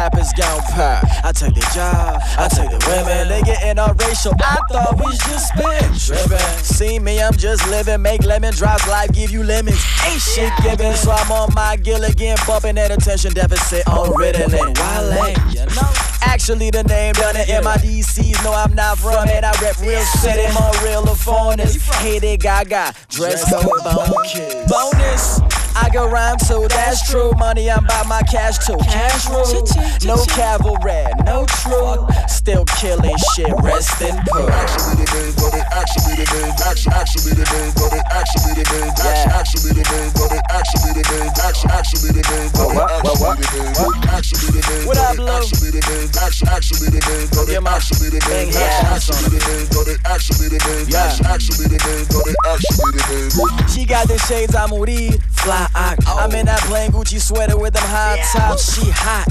Rappers 0.00 0.32
gon' 0.32 0.62
pay. 0.72 1.00
I 1.24 1.32
take 1.32 1.54
the 1.54 1.66
job, 1.74 2.20
I 2.38 2.48
take 2.48 2.70
the 2.70 2.80
women. 2.88 3.28
They 3.28 3.42
getting 3.42 3.78
all 3.78 3.92
racial. 3.94 4.32
I 4.40 4.56
thought 4.70 4.96
we 4.96 5.12
just 5.28 5.52
spit 5.52 5.84
trippin'. 6.00 6.64
See 6.64 6.98
me, 6.98 7.20
I'm 7.20 7.34
just 7.34 7.68
living. 7.68 8.00
Make 8.00 8.24
lemon 8.24 8.54
drops, 8.54 8.88
life 8.88 9.12
give 9.12 9.30
you 9.30 9.42
lemons. 9.44 9.82
Ain't 10.06 10.20
shit 10.20 10.52
given, 10.62 10.94
so 10.96 11.10
I'm 11.10 11.30
on 11.30 11.52
my 11.54 11.76
Gilligan, 11.76 12.36
bumping 12.46 12.78
at 12.78 12.90
attention 12.90 13.32
deficit 13.34 13.86
on 13.88 14.10
Ritalin. 14.16 14.72
Wale, 14.80 15.28
you 15.52 15.66
know. 15.76 15.92
Actually, 16.22 16.70
the 16.70 16.84
name 16.84 17.12
done 17.14 17.36
it. 17.36 17.48
MIDCs, 17.48 18.42
no, 18.44 18.52
I'm 18.52 18.74
not 18.74 18.98
from 18.98 19.28
it. 19.28 19.44
I 19.44 19.52
rep 19.60 19.78
real 19.80 20.00
city, 20.00 20.48
more 20.54 20.72
real 20.82 21.04
of 21.08 21.20
foreigners. 21.20 21.76
They 22.00 22.36
gaga, 22.36 22.94
dress 23.08 23.44
code 23.50 23.64
bonus. 23.84 24.70
Bonus. 24.70 25.49
I 25.80 25.88
can 25.88 26.10
rhyme 26.12 26.36
too, 26.36 26.68
that's 26.68 27.08
true. 27.08 27.32
Money, 27.38 27.70
I'm 27.70 27.84
by 27.86 28.04
my 28.04 28.20
cash 28.28 28.58
too. 28.66 28.76
Cash 28.84 29.28
rule. 29.32 29.64
No 30.04 30.20
cavalry, 30.26 31.08
no 31.24 31.46
true. 31.64 32.04
Still 32.28 32.64
killing 32.76 33.16
shit, 33.32 33.48
rest 33.64 34.00
in 34.04 34.12
peace. 34.12 34.52
Actually 34.60 35.00
the 35.00 35.08
name 35.08 35.32
got 35.40 35.56
it. 35.56 35.64
Actually 35.72 36.20
the 36.20 36.26
name. 36.36 36.52
Actually 36.68 36.92
actually 37.00 37.32
the 37.32 37.46
name 37.48 37.72
got 37.80 37.96
it. 37.96 38.04
Actually 38.12 38.52
the 38.60 38.64
name. 38.68 38.92
Actually 39.00 39.72
the 39.72 39.84
name 39.88 40.12
got 40.12 40.32
it. 40.36 40.44
Actually 40.52 40.92
the 40.92 41.04
name. 41.08 41.32
Actually 41.40 41.72
actually 41.72 42.12
the 42.12 42.24
name 42.28 42.50
got 42.52 42.76
it. 42.76 42.84
Actually 42.92 43.40
the 43.40 43.64
name. 43.64 44.04
Actually 44.12 44.52
the 44.52 44.62
name. 44.68 44.84
What 44.84 45.00
up, 45.00 45.16
Lou? 45.16 45.32
Actually 45.32 45.72
the 45.72 45.80
name. 45.80 46.12
Actually 46.20 46.52
actually 46.52 46.92
the 46.92 47.00
name 47.00 47.24
got 47.32 47.48
it. 47.48 47.56
Actually 47.56 48.12
the 48.12 48.20
name. 48.28 48.52
Actually 48.52 49.32
the 49.32 49.40
name 49.48 49.64
got 49.72 49.88
it. 49.88 49.96
Actually 50.04 50.48
the 50.52 50.60
name. 50.60 50.84
Actually 51.24 51.72
the 51.72 51.78
name 51.80 52.04
got 52.12 52.28
it. 52.28 52.36
Actually 52.44 52.92
the 52.92 53.02
name. 53.08 53.68
She 53.72 53.88
got 53.88 54.08
the 54.08 54.18
shades 54.28 54.54
I'm 54.54 54.76
read, 54.76 55.22
fly 55.40 55.69
ock. 55.74 55.98
I'm 56.06 56.32
in 56.32 56.46
that 56.46 56.60
plain 56.60 56.90
Gucci 56.92 57.20
sweater 57.20 57.56
with 57.58 57.74
them 57.74 57.84
high 57.86 58.18
tops. 58.32 58.74
She 58.74 58.90
hot, 58.90 59.26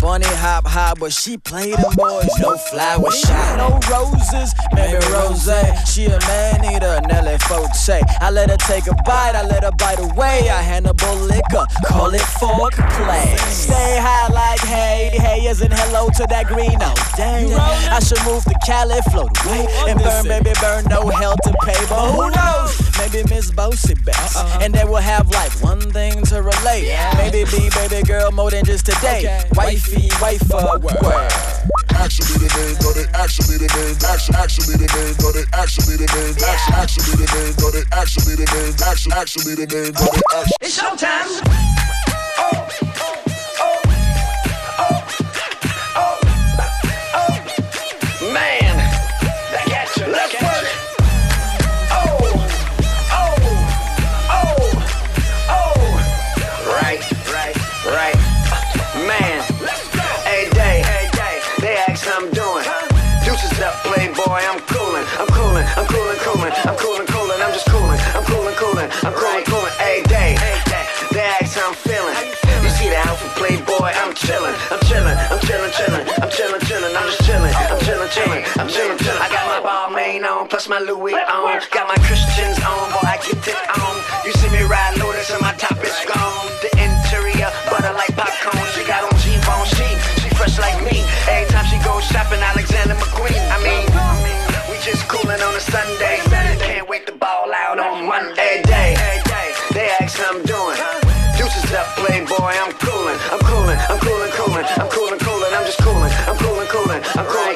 bunny 0.00 0.26
hop 0.26 0.66
high, 0.66 0.94
but 0.98 1.12
she 1.12 1.36
play 1.36 1.72
them 1.72 1.92
boys. 1.96 2.28
No 2.40 2.56
flower 2.56 3.10
shot, 3.10 3.56
no 3.58 3.78
roses, 3.90 4.54
maybe 4.74 4.98
rose. 5.12 5.48
She 5.88 6.06
a 6.06 6.18
man 6.26 6.64
eater, 6.64 7.00
Nelly 7.08 7.38
Furtado. 7.38 8.04
I 8.20 8.30
let 8.30 8.50
her 8.50 8.56
take 8.56 8.86
a 8.86 8.94
bite, 9.04 9.34
I 9.34 9.42
let 9.46 9.64
her 9.64 9.72
bite 9.78 9.98
away. 9.98 10.50
I 10.50 10.62
Hannibal 10.62 11.16
Lecter, 11.28 11.64
call 11.86 12.12
it 12.14 12.20
fork 12.20 12.74
play. 12.74 13.36
Stay 13.48 13.98
high 14.00 14.28
like 14.32 14.60
hey, 14.60 15.10
hey 15.12 15.46
isn't 15.46 15.72
hello 15.72 16.08
to 16.10 16.26
that 16.28 16.46
green. 16.46 16.76
Oh 16.80 16.94
dang, 17.16 17.52
I 17.54 18.00
should 18.00 18.22
move 18.24 18.44
to 18.44 18.54
Cali, 18.66 19.00
float 19.10 19.30
away 19.46 19.66
and 19.88 19.98
burn, 20.00 20.24
baby, 20.26 20.52
burn. 20.60 20.84
No 20.90 21.08
hell 21.08 21.36
to 21.44 21.54
pay, 21.64 21.78
but 21.88 22.12
who 22.12 22.30
knows? 22.30 22.98
Maybe 22.98 23.22
Miss 23.32 23.50
Bossy 23.50 23.94
Bass, 24.04 24.36
and 24.60 24.74
they 24.74 24.84
will 24.84 24.96
have 24.96 25.30
like 25.30 25.52
one 25.68 25.80
thing 25.92 26.22
to 26.24 26.40
relate. 26.40 26.88
Maybe 27.16 27.44
be 27.44 27.68
baby 27.70 28.02
girl 28.06 28.30
more 28.32 28.50
than 28.50 28.64
just 28.64 28.86
today. 28.86 29.44
Wifey, 29.54 30.08
wife, 30.20 30.50
uh, 30.50 30.78
word. 30.80 31.32
Actually 31.92 32.38
the 32.40 32.48
name 32.56 32.76
got 32.80 32.96
it. 32.96 33.08
Actually 33.12 33.58
the 33.58 33.68
name. 33.76 33.96
Actually 34.08 34.36
actually 34.36 34.76
the 34.80 34.88
name 34.96 35.14
got 35.20 35.36
it. 35.36 35.46
Actually 35.52 35.96
the 35.96 36.08
name. 36.08 36.34
Actually 36.40 36.76
actually 36.80 37.14
the 37.20 37.28
name 37.36 37.54
got 37.60 37.74
it. 37.74 37.86
Actually 37.92 38.34
the 38.36 38.46
name. 38.48 38.74
Actually 38.88 39.12
actually 39.12 39.54
the 39.54 39.66
name 39.66 39.92
got 39.92 40.16
it. 40.16 40.22
Actually. 40.32 40.56
It's 40.62 40.80
showtime. 40.80 41.47
I'm 78.08 78.14
chillin', 78.16 78.40
I'm 78.56 78.68
chillin', 78.72 78.96
chillin'. 79.04 79.20
I 79.20 79.28
got 79.28 79.44
my 79.52 79.60
Balmain 79.60 80.24
on, 80.24 80.48
plus 80.48 80.66
my 80.66 80.80
Louis 80.80 81.12
on, 81.12 81.60
got 81.68 81.84
my 81.92 81.98
Christians 82.08 82.56
on, 82.64 82.88
boy 82.88 83.04
I 83.04 83.20
get 83.20 83.36
it 83.36 83.60
on. 83.76 83.94
You 84.24 84.32
see 84.32 84.48
me 84.48 84.64
ride 84.64 84.96
Lotus 84.96 85.28
and 85.28 85.44
my 85.44 85.52
top 85.60 85.76
is 85.84 85.92
gone. 86.08 86.48
The 86.64 86.72
interior 86.80 87.52
butter 87.68 87.92
like 87.92 88.08
popcorn. 88.16 88.64
She 88.72 88.80
got 88.88 89.04
on 89.04 89.12
G-bone, 89.20 89.68
she 89.76 89.84
she 90.24 90.32
fresh 90.40 90.56
like 90.56 90.80
me. 90.80 91.04
Every 91.28 91.52
time 91.52 91.68
she 91.68 91.76
goes 91.84 92.00
shopping, 92.08 92.40
Alexander 92.40 92.96
McQueen. 92.96 93.44
I 93.52 93.60
mean, 93.60 93.84
we 94.72 94.80
just 94.80 95.04
coolin' 95.04 95.44
on 95.44 95.52
a 95.52 95.60
Sunday. 95.60 96.24
Can't 96.64 96.88
wait 96.88 97.04
to 97.08 97.12
ball 97.12 97.52
out 97.52 97.76
on 97.76 98.08
Monday. 98.08 98.64
Day, 98.64 98.96
they 99.76 99.92
ask 100.00 100.16
how 100.16 100.32
I'm 100.32 100.40
doing. 100.48 100.80
Deuces 101.36 101.76
up, 101.76 101.84
playboy. 102.00 102.56
I'm 102.56 102.72
coolin', 102.80 103.20
I'm 103.28 103.42
coolin', 103.44 103.76
I'm 103.76 104.00
coolin', 104.00 104.32
coolin', 104.32 104.64
I'm 104.80 104.88
coolin', 104.88 105.20
coolin', 105.20 105.52
I'm 105.52 105.64
just 105.68 105.78
coolin', 105.84 106.12
I'm 106.24 106.36
coolin', 106.40 106.66
coolin', 106.72 107.02
I'm 107.14 107.26
coolin', 107.28 107.47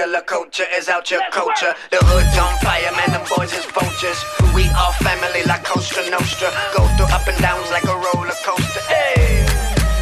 regular 0.00 0.22
culture 0.22 0.64
is 0.72 0.88
out 0.88 1.10
your 1.10 1.20
culture. 1.30 1.74
The 1.90 2.00
hood's 2.00 2.32
on 2.40 2.56
fire, 2.64 2.88
man, 2.96 3.12
them 3.12 3.24
boys 3.28 3.52
is 3.52 3.66
vultures. 3.68 4.16
We 4.56 4.64
are 4.72 4.92
family 5.04 5.44
like 5.44 5.62
Costa 5.62 6.00
Nostra. 6.08 6.48
Go 6.72 6.88
through 6.96 7.12
up 7.12 7.28
and 7.28 7.36
downs 7.36 7.68
like 7.68 7.84
a 7.84 7.92
roller 7.92 8.32
coaster. 8.40 8.80
Hey, 8.88 9.44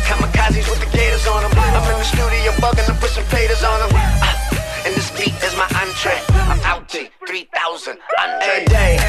kamikazes 0.07 0.71
with 0.71 0.79
the 0.79 0.91
gators 0.95 1.27
on 1.27 1.43
them. 1.43 1.51
I'm 1.51 1.83
in 1.91 1.99
the 1.99 2.07
studio 2.07 2.55
bugging 2.63 2.87
and 2.87 2.99
put 3.03 3.11
some 3.11 3.27
faders 3.27 3.67
on 3.67 3.79
them. 3.83 3.91
Ah, 4.23 4.87
and 4.87 4.95
this 4.95 5.11
beat 5.19 5.35
is 5.43 5.55
my 5.59 5.67
entree. 5.83 6.23
I'm 6.47 6.63
out 6.63 6.89
to 6.95 7.11
3,000 7.27 7.99
Every 8.39 8.67
day, 8.71 9.03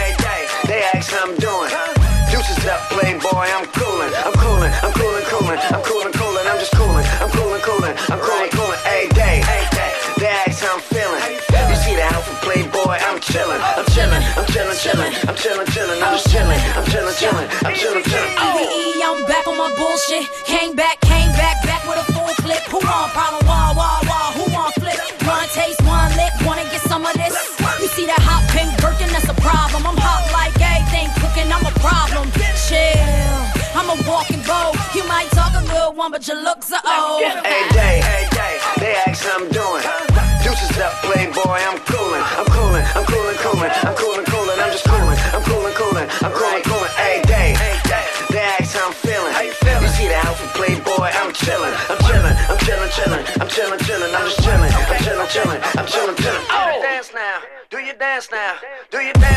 they 0.65 0.81
ask 0.97 1.13
how 1.13 1.29
I'm 1.29 1.37
doing. 1.37 1.69
Deuces 2.33 2.65
up, 2.65 2.81
playboy, 2.89 3.45
I'm 3.45 3.69
coolin', 3.77 4.13
I'm 4.25 4.33
coolin', 4.41 4.73
I'm 4.81 4.93
coolin', 4.97 5.25
coolin', 5.29 5.59
I'm 5.69 5.83
coolin'. 5.85 5.98
On 20.11 20.23
bullshit. 20.23 20.45
Came 20.45 20.75
back, 20.75 20.99
came 21.01 21.31
back, 21.33 21.63
back 21.63 21.87
with 21.87 21.97
a 21.97 22.13
full 22.13 22.33
clip. 22.43 22.63
Who 22.69 22.77
want 22.77 23.11
problem? 23.13 23.45
Wah, 23.45 23.73
wah, 23.75 23.99
wah. 24.07 24.31
Who 24.33 24.51
want 24.53 24.73
flip? 24.75 24.97
One 25.25 25.47
taste, 25.49 25.81
one 25.83 26.11
lick. 26.15 26.33
Wanna 26.45 26.63
get 26.63 26.81
some 26.81 27.05
of 27.05 27.13
this? 27.13 27.33
You 27.81 27.87
see 27.87 28.05
that 28.05 28.21
hot 28.21 28.43
pink 28.51 28.69
Birkin? 28.81 29.09
That's 29.13 29.29
a 29.29 29.37
problem. 29.41 29.85
I'm 29.85 29.97
hot 29.97 30.25
like 30.33 30.53
everything 30.59 31.09
cooking. 31.21 31.51
I'm 31.51 31.65
a 31.65 31.73
problem. 31.79 32.31
Chill. 32.67 33.49
I'm 33.75 33.89
a 33.89 33.97
walking 34.07 34.41
bow. 34.43 34.73
You 34.93 35.05
might 35.07 35.29
talk 35.31 35.53
a 35.53 35.63
good 35.65 35.95
one, 35.95 36.11
but 36.11 36.27
your 36.27 36.41
looks 36.41 36.71
are 36.71 36.81
old. 36.83 37.23
Every 37.23 37.69
day, 37.73 38.01
they 38.79 38.95
ask 39.05 39.23
how 39.25 39.39
I'm 39.39 39.49
doing. 39.49 39.83
Deuces 40.43 40.77
up, 40.79 40.93
playboy, 41.03 41.59
I'm 41.67 41.77
cooling, 41.85 42.23
I'm 42.39 42.47
cooling, 42.47 42.85
I'm 42.95 43.05
cooling, 43.05 43.37
cooling, 43.43 43.71
I'm 43.83 43.95
cooling, 43.95 44.28
I'm 55.29 55.35
chilling, 55.35 55.61
I'm 55.61 55.85
chilling, 55.85 56.15
chilling. 56.15 56.41
Do 56.41 56.47
oh. 56.49 56.75
you 56.75 56.81
dance 56.81 57.13
now? 57.13 57.41
Do 57.69 57.77
you 57.77 57.93
dance 57.93 58.31
now? 58.31 58.57
Do 58.89 58.97
you 58.97 59.13
dance 59.13 59.28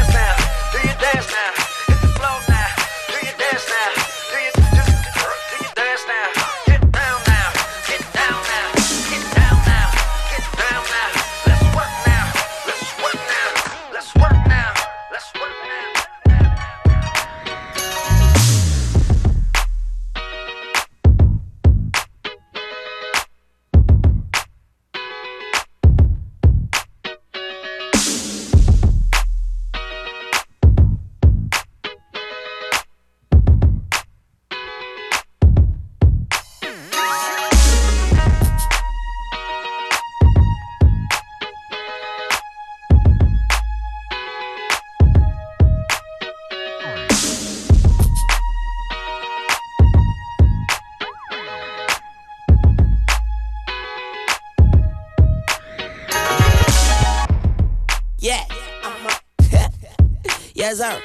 yes, 60.73 60.79
sir. 60.79 61.03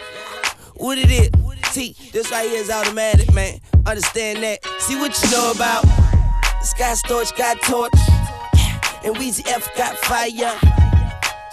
What 0.75 0.97
it 0.97 1.09
is? 1.09 1.29
T, 1.73 1.95
this 2.11 2.31
right 2.31 2.49
here 2.49 2.61
is 2.61 2.69
automatic, 2.69 3.33
man. 3.33 3.59
Understand 3.85 4.43
that. 4.43 4.63
See 4.79 4.95
what 4.95 5.21
you 5.21 5.31
know 5.31 5.51
about. 5.51 5.83
Scott 6.61 6.97
Storch 6.97 7.35
got 7.37 7.61
torch. 7.61 7.91
Yeah. 8.55 8.79
And 9.03 9.15
Weezy 9.15 9.45
F 9.47 9.75
got 9.75 9.97
fire. 9.97 10.29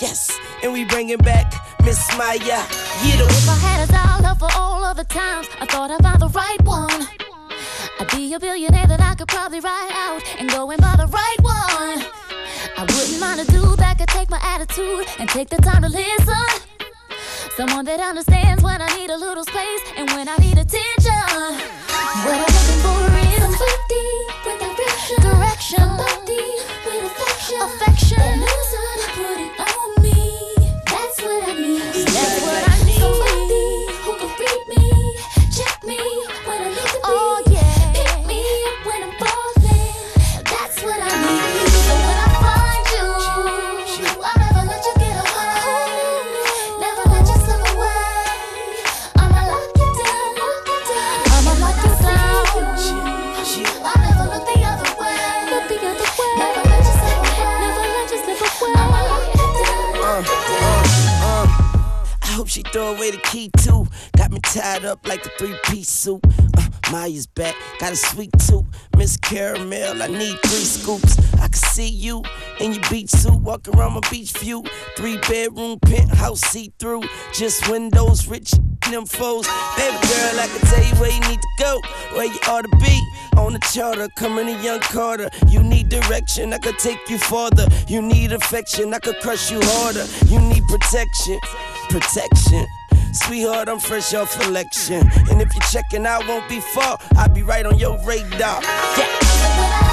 Yes, 0.00 0.38
and 0.62 0.72
we 0.72 0.84
bringing 0.84 1.18
back 1.18 1.52
Miss 1.84 1.98
Mya. 2.16 2.38
Yeah, 2.44 2.62
her. 2.62 3.24
If 3.24 3.48
I 3.48 3.56
had 3.56 3.88
a 3.88 3.92
dollar 3.92 4.34
for 4.36 4.48
all 4.56 4.84
of 4.84 4.96
the 4.96 5.04
times 5.04 5.48
I 5.60 5.66
thought 5.66 5.90
I 5.90 5.98
found 5.98 6.22
the 6.22 6.28
right 6.28 6.62
one, 6.62 7.08
I'd 8.00 8.10
be 8.10 8.32
a 8.34 8.40
billionaire 8.40 8.86
that 8.86 9.00
I 9.00 9.14
could 9.14 9.28
probably 9.28 9.60
ride 9.60 9.90
out 9.92 10.22
and 10.38 10.48
go 10.50 10.70
and 10.70 10.80
buy 10.80 10.94
the 10.96 11.06
right 11.06 11.40
one. 11.40 12.04
I 12.76 12.82
wouldn't 12.82 13.20
mind 13.20 13.40
a 13.40 13.44
dude 13.44 13.78
that 13.78 13.98
could 13.98 14.08
take 14.08 14.30
my 14.30 14.40
attitude 14.42 15.06
and 15.18 15.28
take 15.28 15.48
the 15.48 15.56
time 15.56 15.82
to 15.82 15.88
listen. 15.88 16.63
Someone 17.56 17.84
that 17.84 18.00
understands 18.00 18.64
when 18.64 18.82
I 18.82 18.88
need 18.98 19.10
a 19.10 19.16
little 19.16 19.44
space 19.44 19.82
and 19.96 20.10
when 20.10 20.28
I 20.28 20.36
need 20.38 20.58
attention. 20.58 21.14
What 22.26 22.34
I'm 22.34 22.50
looking 22.50 22.80
for 22.82 22.98
is 23.14 23.46
somebody 23.46 24.06
with 24.42 24.58
direction, 24.58 25.22
direction, 25.22 25.78
somebody 25.78 26.42
with 26.82 27.14
affection, 27.14 27.62
affection. 27.62 28.18
That 28.18 28.42
knows 28.42 28.74
how 28.74 28.90
to 28.98 29.06
put 29.14 29.38
it 29.38 29.63
throw 62.74 62.92
away 62.92 63.12
the 63.12 63.18
key 63.18 63.48
too. 63.58 63.86
Got 64.16 64.32
me 64.32 64.40
tied 64.40 64.84
up 64.84 65.06
like 65.06 65.24
a 65.24 65.28
three 65.38 65.56
piece 65.62 65.88
suit. 65.88 66.20
Uh, 66.58 66.68
Mya's 66.90 67.28
back, 67.28 67.54
got 67.78 67.92
a 67.92 67.96
sweet 67.96 68.32
tooth. 68.40 68.64
Miss 68.96 69.16
Caramel, 69.16 70.02
I 70.02 70.08
need 70.08 70.36
three 70.42 70.64
scoops. 70.64 71.16
I 71.34 71.46
can 71.46 71.52
see 71.52 71.88
you 71.88 72.24
in 72.58 72.72
your 72.72 72.82
beach 72.90 73.10
suit, 73.10 73.40
walking 73.40 73.76
around 73.76 73.92
my 73.92 74.00
beach 74.10 74.32
view. 74.38 74.64
Three 74.96 75.18
bedroom 75.18 75.78
penthouse, 75.78 76.40
see 76.40 76.72
through. 76.80 77.04
Just 77.32 77.70
windows, 77.70 78.26
rich 78.26 78.52
them 78.90 79.06
foes. 79.06 79.46
Baby 79.76 79.96
girl, 80.08 80.40
I 80.40 80.48
can 80.50 80.60
tell 80.66 80.84
you 80.84 80.94
where 81.00 81.10
you 81.12 81.20
need 81.28 81.40
to 81.40 81.48
go, 81.58 81.80
where 82.14 82.26
you 82.26 82.38
ought 82.48 82.62
to 82.62 82.76
be. 82.78 83.00
On 83.36 83.52
the 83.52 83.58
charter, 83.72 84.08
coming 84.16 84.46
to 84.46 84.62
young 84.62 84.80
Carter. 84.80 85.28
You 85.48 85.62
need 85.62 85.88
direction, 85.88 86.52
I 86.52 86.58
could 86.58 86.78
take 86.78 87.08
you 87.08 87.18
farther. 87.18 87.66
You 87.88 88.00
need 88.00 88.32
affection, 88.32 88.94
I 88.94 88.98
could 88.98 89.18
crush 89.20 89.50
you 89.50 89.60
harder. 89.62 90.06
You 90.26 90.40
need 90.40 90.62
protection, 90.68 91.38
protection. 92.00 92.66
Sweetheart, 93.12 93.68
I'm 93.68 93.78
fresh 93.78 94.14
off 94.14 94.44
election. 94.44 95.08
And 95.30 95.40
if 95.40 95.54
you're 95.54 95.62
checking, 95.70 96.04
I 96.06 96.18
won't 96.26 96.48
be 96.48 96.58
far. 96.58 96.98
I'll 97.16 97.28
be 97.28 97.44
right 97.44 97.64
on 97.64 97.78
your 97.78 97.96
radar. 98.04 98.60
Yeah. 98.98 99.83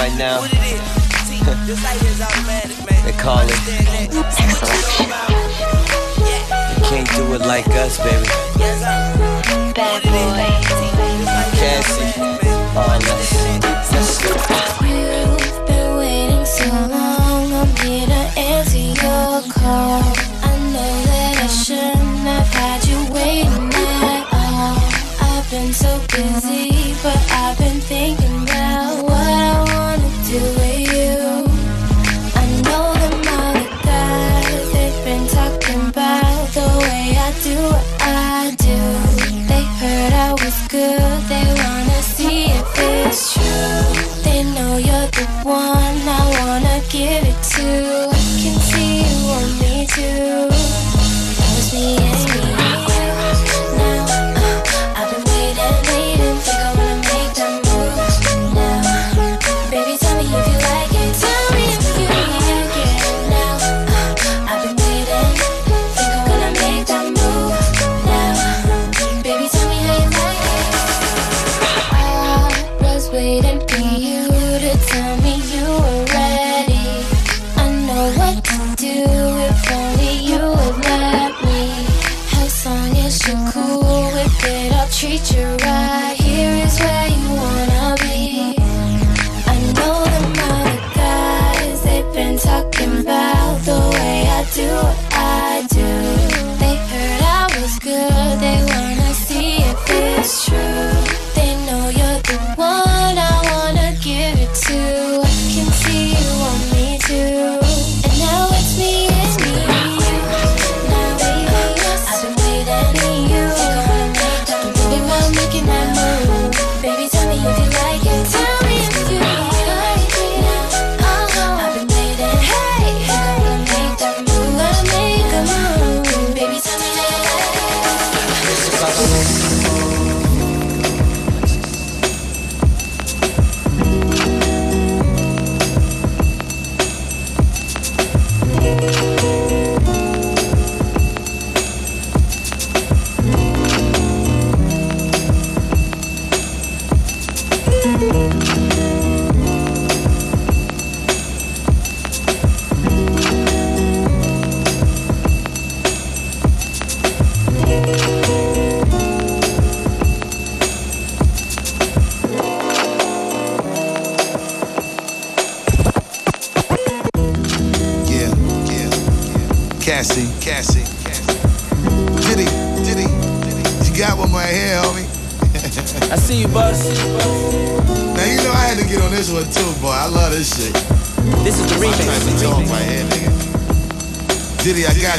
Right 0.00 0.16
now? 0.16 0.40
they 3.04 3.12
call 3.12 3.44
it. 3.44 3.60
You 4.10 4.22
can't 6.88 7.10
do 7.16 7.34
it 7.34 7.42
like 7.42 7.68
us, 7.68 7.98
baby. 7.98 8.26
Bad 9.74 10.02
boy. 10.02 10.70
Can't 11.60 12.39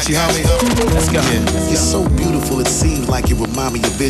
You, 0.10 0.16
homie. 0.16 0.51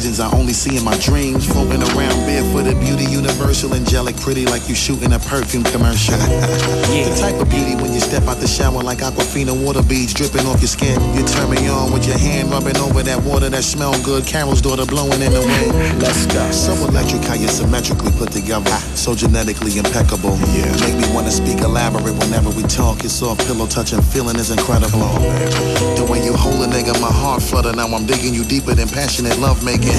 Visions 0.01 0.19
I 0.19 0.31
only 0.35 0.53
see 0.53 0.77
in 0.77 0.83
my 0.83 0.97
dreams. 0.97 1.45
Floating 1.45 1.83
around 1.93 2.25
barefooted, 2.25 2.79
beauty 2.79 3.05
universal, 3.05 3.75
angelic, 3.75 4.15
pretty 4.17 4.45
like 4.45 4.67
you 4.67 4.73
shooting 4.73 5.13
a 5.13 5.19
perfume 5.19 5.63
commercial. 5.63 6.17
The 6.91 7.15
type 7.19 7.39
of 7.41 7.49
beauty 7.49 7.75
when 7.75 7.93
you 7.93 7.99
step 7.99 8.23
out 8.23 8.37
the 8.37 8.47
shower 8.47 8.81
like 8.83 8.99
Aquafina 8.99 9.53
water 9.53 9.83
beads 9.83 10.13
dripping 10.13 10.45
off 10.45 10.59
your 10.61 10.67
skin. 10.67 10.97
You 11.15 11.25
turn 11.25 11.49
me 11.49 11.67
on 11.67 11.91
with 11.91 12.07
your 12.07 12.17
hand 12.17 12.49
rubbing 12.51 12.77
over 12.77 13.01
that 13.03 13.21
water 13.23 13.49
that 13.49 13.63
smell 13.63 13.93
good. 14.03 14.25
Carol's 14.25 14.61
daughter 14.61 14.85
blowing 14.85 15.21
in 15.21 15.33
the 15.33 15.41
wind. 15.41 16.01
Let's 16.01 16.25
go. 16.27 16.51
So 16.51 16.73
electric 16.87 17.23
how 17.23 17.35
you're 17.35 17.49
symmetrically 17.49 18.11
put 18.17 18.31
together. 18.31 18.71
So 18.95 19.15
genetically 19.15 19.77
impeccable. 19.77 20.37
Yeah. 20.53 20.69
Make 20.81 20.97
me 21.01 21.07
wanna 21.13 21.31
speak 21.31 21.59
elaborate 21.61 22.15
whenever 22.17 22.49
we 22.49 22.63
talk. 22.63 23.03
Your 23.03 23.09
soft 23.09 23.45
pillow 23.47 23.67
touching 23.67 24.01
feeling 24.01 24.37
is 24.37 24.51
incredible. 24.51 25.01
Oh, 25.01 25.95
the 25.97 26.05
way 26.11 26.23
you 26.23 26.33
hold 26.33 26.61
a 26.63 26.67
nigga, 26.67 26.93
my 27.01 27.11
heart 27.11 27.41
flutter. 27.41 27.73
Now 27.73 27.87
I'm 27.87 28.05
digging 28.05 28.33
you 28.33 28.43
deeper 28.43 28.73
than 28.73 28.87
passionate 28.87 29.37
love 29.39 29.63
making. 29.63 29.90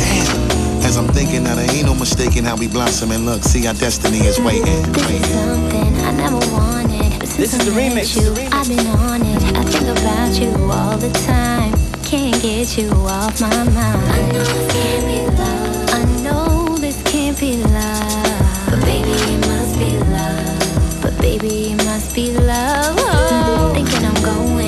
As 0.84 0.96
I'm 0.96 1.08
thinking 1.08 1.44
that 1.44 1.56
there 1.56 1.70
ain't 1.70 1.86
no 1.86 1.94
mistaking 1.94 2.44
how 2.44 2.56
we 2.56 2.68
blossom 2.68 3.10
and 3.12 3.24
look. 3.26 3.42
See 3.42 3.66
our 3.66 3.74
destiny 3.74 4.18
is 4.18 4.38
waiting. 4.40 4.84
Something 4.94 5.94
I 6.04 6.12
never 6.12 6.40
wanted. 6.52 7.18
But 7.20 7.28
since 7.28 7.52
This 7.52 7.54
is 7.54 7.64
the 7.66 7.72
I 7.72 7.88
met 7.88 8.04
remix. 8.04 8.06
You, 8.16 8.32
I've 8.52 8.68
been 8.68 8.86
on 8.86 9.22
it. 9.22 9.56
I 9.56 9.62
think 9.64 9.88
about 9.98 10.32
you 10.40 10.50
all 10.70 10.98
the 10.98 11.10
time. 11.26 11.72
Can't 12.04 12.40
get 12.42 12.76
you 12.76 12.90
off 12.92 13.40
my 13.40 13.64
mind. 13.64 13.76
I 13.76 14.32
know 14.32 14.44
this 14.44 14.72
can't 14.72 15.06
be 15.06 15.36
love. 15.38 15.90
I 15.90 16.04
know 16.22 16.76
this 16.78 17.02
can't 17.04 17.38
be 17.40 17.56
love. 17.62 18.70
But 18.70 18.80
baby, 18.84 19.12
it 19.12 19.40
must 19.46 19.78
be 19.78 19.90
love. 20.12 21.02
But 21.02 21.18
baby, 21.20 21.72
it 21.72 21.84
must 21.84 22.14
be 22.14 22.32
love. 22.32 22.96
Oh, 22.98 23.72
thinking 23.74 24.04
I'm 24.04 24.22
going 24.22 24.61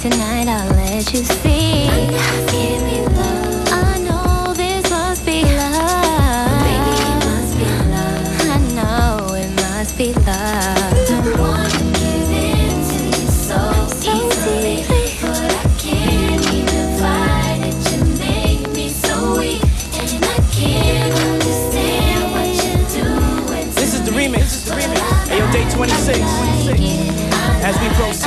tonight 0.00 0.46
I'll 0.46 0.70
let 0.76 1.12
you 1.12 1.24
see. 1.24 1.86
Know 1.88 2.06
this 2.46 2.82
love. 3.16 3.68
I 3.72 3.98
know 3.98 4.54
this 4.54 4.90
must 4.90 5.24
be 5.26 5.42
love. 5.42 6.62
Baby, 6.62 6.94
it 7.02 7.18
must 7.26 7.54
be 7.58 7.64
love. 7.90 8.26
I 8.46 8.58
know 8.78 9.34
it 9.34 9.50
must 9.56 9.98
be 9.98 10.12
love. 10.14 11.38
Wanna 11.38 11.68
give 11.98 12.30
in 12.30 12.76
to 12.90 12.98
you 13.10 13.26
so 13.26 13.58
easily, 14.06 14.84
but 15.20 15.50
I 15.50 15.66
can't 15.78 16.44
even 16.54 16.84
fight 17.00 17.60
it. 17.66 17.76
You 17.90 18.00
make 18.18 18.64
me 18.74 18.86
so 18.90 19.14
weak, 19.38 19.62
and 19.98 20.24
I 20.24 20.38
can't 20.52 21.12
understand 21.28 22.20
what 22.32 22.48
you're 22.62 22.86
doing. 23.02 23.66
This 23.74 23.90
is 23.94 24.02
the 24.04 24.12
remix. 24.12 24.46
Day 25.52 25.64
26. 25.70 26.18
As 27.60 27.74
we 27.80 27.88
proceed, 27.96 28.17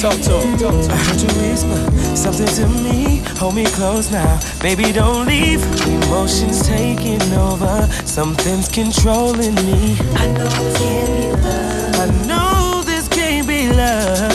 talk 0.00 0.18
to 0.22 0.32
him. 0.32 0.56
Talk 0.56 0.72
to 0.72 0.92
I 0.92 0.96
heard 0.96 1.20
you 1.20 1.28
whisper 1.40 2.16
something 2.16 2.46
to 2.46 2.66
me. 2.82 3.22
Hold 3.38 3.54
me 3.54 3.66
close 3.66 4.10
now, 4.10 4.40
baby. 4.60 4.92
Don't 4.92 5.26
leave. 5.26 5.62
Emotions 5.86 6.66
taking 6.66 7.22
over. 7.34 7.86
Something's 8.06 8.68
controlling 8.68 9.54
me. 9.56 9.96
I 10.16 10.26
know 10.32 10.48
this 10.48 10.78
can't 10.78 11.06
be 11.06 11.28
love. 11.36 12.00
I 12.00 12.26
know 12.26 12.82
this 12.82 13.08
can't 13.08 13.46
be 13.46 13.68
love. 13.68 14.30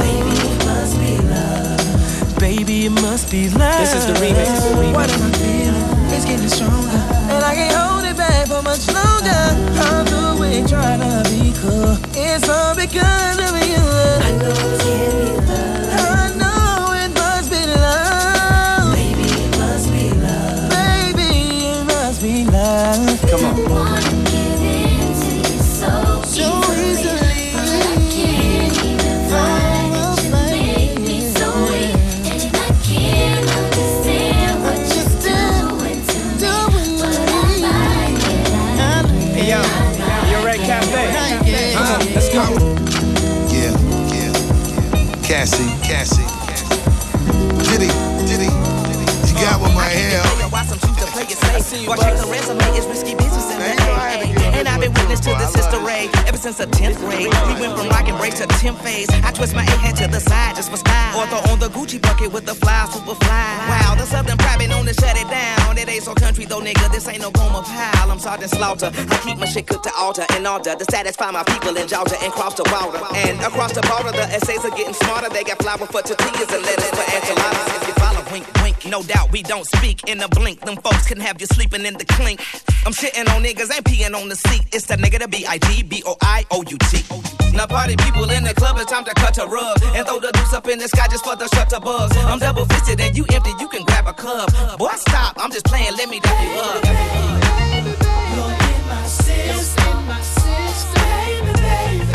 Baby, 0.00 0.32
it 0.48 0.64
must 0.64 0.98
be 0.98 1.18
love. 1.28 2.38
Baby, 2.38 2.86
it 2.86 2.90
must 2.90 3.30
be 3.30 3.50
love. 3.50 3.80
This 3.80 3.94
is 3.94 4.06
the 4.06 4.14
remix. 4.14 4.94
What 4.94 5.10
am 5.12 5.22
I 5.22 5.32
feeling? 5.36 6.12
It's 6.14 6.24
getting 6.24 6.48
stronger, 6.48 7.00
for 8.52 8.62
much 8.62 8.86
longer. 8.88 9.42
I'm 9.88 10.04
the 10.04 10.36
way 10.40 10.62
trying 10.66 11.00
to 11.00 11.30
be 11.30 11.52
cool. 11.60 11.96
It's 12.14 12.48
all 12.48 12.74
because 12.74 13.38
of 13.48 13.54
you. 13.70 13.82
I 14.26 14.30
know 14.40 14.52
this 14.52 14.82
can't 14.82 15.16
be 15.20 15.46
love. 15.46 15.81
I'm 68.42 68.48
Slaughter. 68.48 68.90
I 68.90 69.16
keep 69.22 69.38
my 69.38 69.46
shit 69.46 69.68
cooked 69.68 69.84
to 69.84 69.92
altar 69.94 70.26
in 70.36 70.44
order 70.46 70.74
to 70.74 70.84
satisfy 70.90 71.30
my 71.30 71.44
people 71.44 71.76
in 71.76 71.86
Georgia 71.86 72.16
and 72.22 72.32
cross 72.32 72.54
the 72.54 72.66
water. 72.74 72.98
And 73.14 73.38
across 73.38 73.72
the 73.72 73.82
border, 73.82 74.10
the 74.10 74.26
essays 74.34 74.64
are 74.64 74.74
getting 74.74 74.94
smarter. 74.94 75.28
They 75.28 75.44
got 75.44 75.62
flour 75.62 75.86
for 75.86 76.02
tortillas 76.02 76.50
and 76.50 76.62
lettuce 76.66 76.90
for 76.90 77.06
enchiladas. 77.06 77.70
If 77.78 77.86
you 77.86 77.94
follow, 78.02 78.24
wink, 78.32 78.46
wink. 78.62 78.86
No 78.90 79.02
doubt 79.04 79.30
we 79.30 79.44
don't 79.44 79.64
speak 79.64 80.08
in 80.08 80.20
a 80.20 80.28
blink. 80.28 80.60
Them 80.60 80.76
folks 80.76 81.06
can 81.06 81.20
have 81.20 81.40
you 81.40 81.46
sleeping 81.46 81.86
in 81.86 81.94
the 81.94 82.04
clink. 82.04 82.40
I'm 82.84 82.92
shitting 82.92 83.30
on 83.30 83.44
niggas, 83.44 83.70
and 83.70 83.84
peeing 83.84 84.12
on 84.12 84.28
the 84.28 84.34
seat. 84.34 84.66
It's 84.72 84.86
the 84.86 84.96
nigga, 84.96 85.20
the 85.20 85.28
B-I-G, 85.28 85.84
B-O-I-O-U-T. 85.84 86.92
Now 87.54 87.66
party 87.66 87.94
people 87.96 88.28
in 88.28 88.42
the 88.42 88.54
club, 88.54 88.76
it's 88.78 88.90
time 88.90 89.04
to 89.04 89.14
cut 89.14 89.38
a 89.38 89.46
rug 89.46 89.78
and 89.94 90.04
throw 90.04 90.18
the 90.18 90.32
deuce 90.32 90.52
up 90.52 90.66
in 90.66 90.80
the 90.80 90.88
sky 90.88 91.06
just 91.08 91.22
for 91.22 91.36
the 91.36 91.46
shutterbugs. 91.54 92.16
I'm 92.26 92.40
double 92.40 92.64
fisted 92.64 92.98
and 93.00 93.16
you 93.16 93.24
empty, 93.30 93.52
you 93.60 93.68
can 93.68 93.84
grab 93.84 94.08
a 94.08 94.12
cup. 94.12 94.50
Boy, 94.78 94.90
stop, 94.96 95.36
I'm 95.36 95.52
just 95.52 95.66
playing, 95.66 95.94
let 95.96 96.08
me 96.08 96.18
dap 96.18 96.42
you 96.42 96.50
up. 96.58 98.01
My 98.92 99.06
system, 99.06 100.06
my 100.06 100.20
system, 100.20 101.02
baby, 101.02 101.52
baby, 101.62 102.11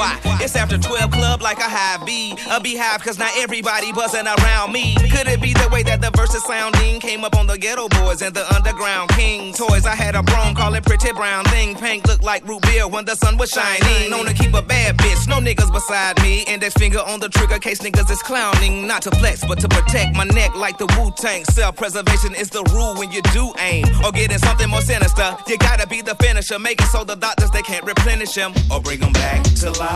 Why? 0.00 0.18
It's 0.40 0.56
after 0.56 0.78
12 0.78 1.10
club 1.10 1.42
like 1.42 1.58
a 1.58 1.68
high 1.68 2.02
B. 2.06 2.34
A 2.50 2.58
beehive 2.58 3.02
cause 3.02 3.18
not 3.18 3.32
everybody 3.36 3.92
buzzing 3.92 4.26
around 4.26 4.72
me. 4.72 4.94
Could 4.96 5.28
it 5.28 5.42
be 5.42 5.52
the 5.52 5.68
way 5.70 5.82
that 5.82 6.00
the 6.00 6.10
verses 6.16 6.42
sounding 6.44 7.00
came 7.00 7.22
up 7.22 7.36
on 7.36 7.46
the 7.46 7.58
Geto 7.58 7.90
Boys 8.00 8.22
and 8.22 8.34
the 8.34 8.48
underground 8.54 9.10
king 9.10 9.52
toys? 9.52 9.84
I 9.84 9.94
had 9.94 10.14
a 10.14 10.22
broom 10.22 10.54
call 10.54 10.72
it 10.72 10.86
pretty 10.86 11.12
brown 11.12 11.44
thing. 11.52 11.76
Pink 11.76 12.08
looked 12.08 12.24
like 12.24 12.48
root 12.48 12.62
beer 12.62 12.88
when 12.88 13.04
the 13.04 13.14
sun 13.14 13.36
was 13.36 13.50
shining. 13.50 14.08
Known 14.08 14.24
to 14.24 14.32
keep 14.32 14.54
a 14.54 14.62
bad 14.62 14.96
bitch, 14.96 15.28
no 15.28 15.36
niggas 15.36 15.70
beside 15.70 16.18
me. 16.22 16.44
Index 16.48 16.72
finger 16.72 17.00
on 17.00 17.20
the 17.20 17.28
trigger 17.28 17.58
case 17.58 17.80
niggas 17.80 18.10
is 18.10 18.22
clowning. 18.22 18.86
Not 18.86 19.02
to 19.02 19.10
flex, 19.10 19.44
but 19.44 19.60
to 19.60 19.68
protect 19.68 20.16
my 20.16 20.24
neck 20.24 20.56
like 20.56 20.78
the 20.78 20.86
Wu 20.96 21.12
Tang. 21.18 21.44
Self 21.44 21.76
preservation 21.76 22.34
is 22.34 22.48
the 22.48 22.64
rule 22.72 22.94
when 22.94 23.12
you 23.12 23.20
do 23.34 23.52
aim. 23.58 23.84
Or 24.02 24.12
getting 24.12 24.38
something 24.38 24.70
more 24.70 24.80
sinister. 24.80 25.36
You 25.46 25.58
gotta 25.58 25.86
be 25.86 26.00
the 26.00 26.14
finisher. 26.14 26.58
Make 26.58 26.80
it 26.80 26.86
so 26.86 27.04
the 27.04 27.16
doctors 27.16 27.50
they 27.50 27.62
can't 27.62 27.84
replenish 27.84 28.34
him. 28.34 28.54
Or 28.72 28.80
bring 28.80 29.00
them 29.00 29.12
back 29.12 29.42
to 29.60 29.70
life. 29.72 29.89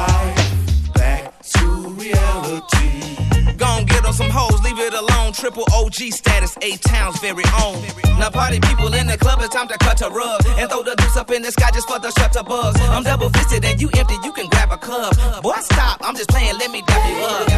Back 0.95 1.41
to 1.55 1.67
reality. 1.91 3.17
Gon' 3.57 3.85
get 3.87 4.05
on 4.05 4.13
some 4.13 4.29
hoes, 4.29 4.61
leave 4.65 4.79
it 4.81 4.93
alone. 4.93 5.33
Triple 5.33 5.65
OG 5.73 5.95
status, 6.11 6.57
A-Town's 6.63 7.21
very 7.21 7.45
own. 7.63 7.81
Now 8.19 8.31
party 8.31 8.59
people 8.59 8.93
in 8.93 9.07
the 9.07 9.17
club, 9.17 9.39
it's 9.41 9.55
time 9.55 9.69
to 9.69 9.79
cut 9.79 10.01
a 10.03 10.09
rug 10.11 10.41
and 10.59 10.69
throw 10.69 10.83
the 10.83 10.97
deuce 10.97 11.17
up 11.17 11.31
in 11.31 11.43
the 11.43 11.53
sky 11.53 11.71
just 11.73 11.89
for 11.89 12.01
the 12.01 12.09
shutterbugs. 12.09 12.81
I'm 12.89 13.05
double 13.05 13.29
fisted 13.31 13.65
and 13.65 13.81
you 13.81 13.89
empty, 13.97 14.17
you 14.25 14.33
can 14.33 14.49
grab 14.49 14.73
a 14.73 14.79
cup. 14.79 15.15
Boy, 15.43 15.55
stop, 15.61 16.01
I'm 16.03 16.17
just 16.17 16.31
playing, 16.31 16.59
let 16.59 16.71
me 16.73 16.83
dap 16.83 17.09
you 17.09 17.17
up. 17.25 17.49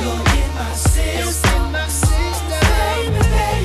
You're 0.00 0.12
in 0.40 0.54
my 0.54 0.72
system, 0.72 1.72
my 1.72 1.86
system, 1.88 2.60
baby, 2.60 3.12
baby, 3.12 3.28
baby. 3.36 3.55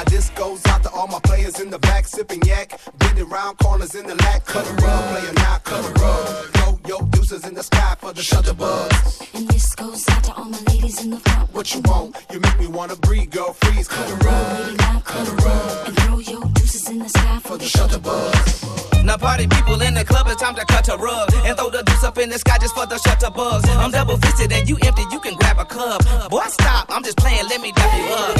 Now 0.00 0.04
this 0.04 0.30
goes 0.30 0.64
out 0.68 0.82
to 0.84 0.90
all 0.92 1.08
my 1.08 1.20
players 1.20 1.60
in 1.60 1.68
the 1.68 1.78
back 1.78 2.06
sipping 2.06 2.40
yak, 2.46 2.80
bending 2.96 3.28
round 3.28 3.58
corners 3.58 3.94
in 3.94 4.06
the 4.06 4.14
lack. 4.14 4.46
Cut 4.46 4.66
a 4.66 4.72
rug, 4.72 5.10
player 5.10 5.32
not 5.34 5.62
cut 5.62 5.84
a 5.84 5.92
rug. 6.00 6.59
Yo, 6.60 6.78
yo, 6.86 6.96
deuces 7.06 7.44
in 7.46 7.54
the 7.54 7.62
sky 7.62 7.96
for 8.00 8.12
the 8.12 8.20
shutterbugs. 8.22 9.34
And 9.34 9.48
this 9.48 9.74
goes 9.74 10.08
out 10.10 10.24
to 10.24 10.32
all 10.34 10.44
my 10.44 10.60
ladies 10.68 11.02
in 11.02 11.10
the 11.10 11.18
front. 11.18 11.52
What 11.54 11.74
you 11.74 11.80
want? 11.86 12.16
You 12.32 12.40
make 12.40 12.58
me 12.60 12.66
wanna 12.66 12.96
breathe, 12.96 13.30
girl. 13.30 13.52
Freeze, 13.54 13.88
cut 13.88 14.08
a 14.10 14.14
rug, 14.26 14.66
Lady, 14.66 14.76
now 14.76 15.00
cut 15.04 15.26
a 15.28 15.34
rug 15.46 15.88
and 15.88 15.96
throw 16.00 16.18
your 16.18 16.44
deuces 16.54 16.88
in 16.88 16.98
the 16.98 17.08
sky 17.08 17.38
for 17.42 17.56
the 17.58 17.64
shutterbugs. 17.64 19.04
Now 19.04 19.16
party 19.16 19.46
people 19.48 19.80
in 19.80 19.94
the 19.94 20.04
club, 20.04 20.26
it's 20.28 20.40
time 20.40 20.54
to 20.56 20.64
cut 20.66 20.86
a 20.88 20.96
rug 20.96 21.32
and 21.46 21.56
throw 21.56 21.70
the 21.70 21.82
deuce 21.82 22.04
up 22.04 22.18
in 22.18 22.28
the 22.28 22.38
sky 22.38 22.58
just 22.60 22.74
for 22.74 22.86
the 22.86 22.98
shutter 22.98 23.30
buzz. 23.30 23.64
I'm 23.70 23.90
double 23.90 24.18
fisted 24.18 24.52
and 24.52 24.68
you 24.68 24.76
empty, 24.82 25.02
you 25.10 25.20
can 25.20 25.34
grab 25.36 25.58
a 25.58 25.64
cup. 25.64 26.04
Boy, 26.30 26.44
stop, 26.48 26.86
I'm 26.90 27.02
just 27.02 27.16
playing, 27.16 27.48
let 27.48 27.60
me 27.60 27.72
dap 27.72 27.96
you 27.96 28.04
up. 28.12 28.36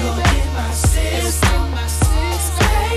You're 0.00 0.16
in 0.16 0.54
my 0.54 0.70
system, 0.72 1.70
my 1.70 1.86
system, 1.86 2.91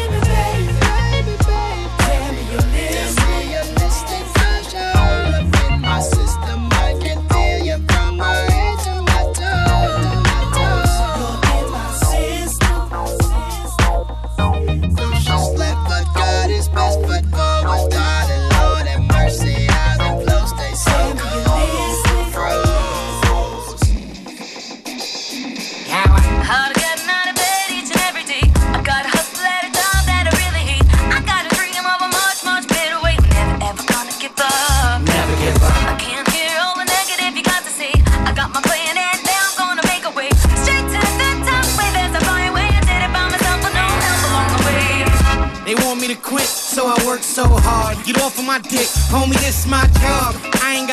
my 48.56 48.62
dick, 48.70 48.88
homie, 49.12 49.34
this 49.41 49.68
my 49.68 49.86
job. 49.99 50.45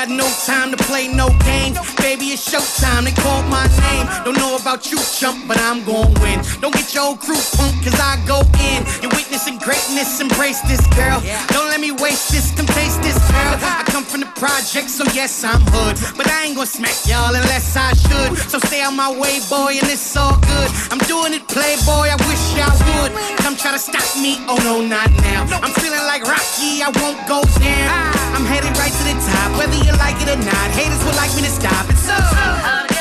Got 0.03 0.11
no 0.11 0.27
time 0.51 0.75
to 0.75 0.77
play 0.91 1.07
no 1.07 1.31
games. 1.47 1.79
Baby, 2.03 2.35
it's 2.35 2.43
showtime, 2.43 3.05
they 3.07 3.15
called 3.23 3.47
my 3.47 3.71
name. 3.87 4.11
Don't 4.25 4.35
know 4.35 4.59
about 4.59 4.91
you, 4.91 4.99
chump, 4.99 5.47
but 5.47 5.57
I'm 5.63 5.85
gon' 5.85 6.11
win. 6.19 6.43
Don't 6.59 6.75
get 6.75 6.93
your 6.93 7.15
crew 7.15 7.39
punk, 7.55 7.79
cause 7.87 7.95
I 8.03 8.19
go 8.27 8.43
in. 8.67 8.83
You're 8.99 9.15
witnessing 9.15 9.63
greatness, 9.63 10.19
embrace 10.19 10.59
this 10.67 10.83
girl. 10.99 11.23
Don't 11.55 11.71
let 11.71 11.79
me 11.79 11.93
waste 11.93 12.35
this, 12.35 12.51
come 12.51 12.67
taste 12.67 13.01
this 13.07 13.15
girl. 13.31 13.55
I 13.63 13.87
come 13.87 14.03
from 14.03 14.27
the 14.27 14.33
project, 14.35 14.91
so 14.91 15.05
yes, 15.15 15.45
I'm 15.45 15.63
hood. 15.71 15.95
But 16.19 16.27
I 16.27 16.51
ain't 16.51 16.57
gon' 16.57 16.67
smack 16.67 16.99
y'all 17.07 17.31
unless 17.31 17.77
I 17.77 17.95
should. 17.95 18.51
So 18.51 18.59
stay 18.59 18.83
on 18.83 18.97
my 18.97 19.07
way, 19.07 19.39
boy, 19.47 19.79
and 19.79 19.87
it's 19.87 20.17
all 20.17 20.35
good. 20.35 20.69
I'm 20.91 20.99
doing 21.07 21.31
it, 21.31 21.47
playboy, 21.47 22.11
I 22.11 22.19
wish 22.27 22.43
y'all 22.59 22.75
would. 22.75 23.15
Come 23.39 23.55
try 23.55 23.71
to 23.71 23.79
stop 23.79 24.03
me, 24.19 24.43
oh 24.51 24.59
no, 24.67 24.83
not 24.83 25.15
now. 25.23 25.47
I'm 25.63 25.71
feeling 25.79 26.03
like 26.11 26.27
Rocky, 26.27 26.83
I 26.83 26.91
won't 26.91 27.23
go 27.31 27.47
down. 27.63 28.19
I'm 28.35 28.43
headed 28.51 28.75
right 28.83 28.91
to 28.91 29.05
the 29.07 29.15
top, 29.31 29.55
whether 29.61 29.92
you 29.93 29.99
like 29.99 30.21
it 30.21 30.29
or 30.29 30.37
not. 30.37 30.71
Haters 30.71 31.05
would 31.05 31.17
like 31.17 31.35
me 31.37 31.43
to 31.43 31.51
stop 31.51 31.89
it, 31.91 31.99
so. 31.99 32.92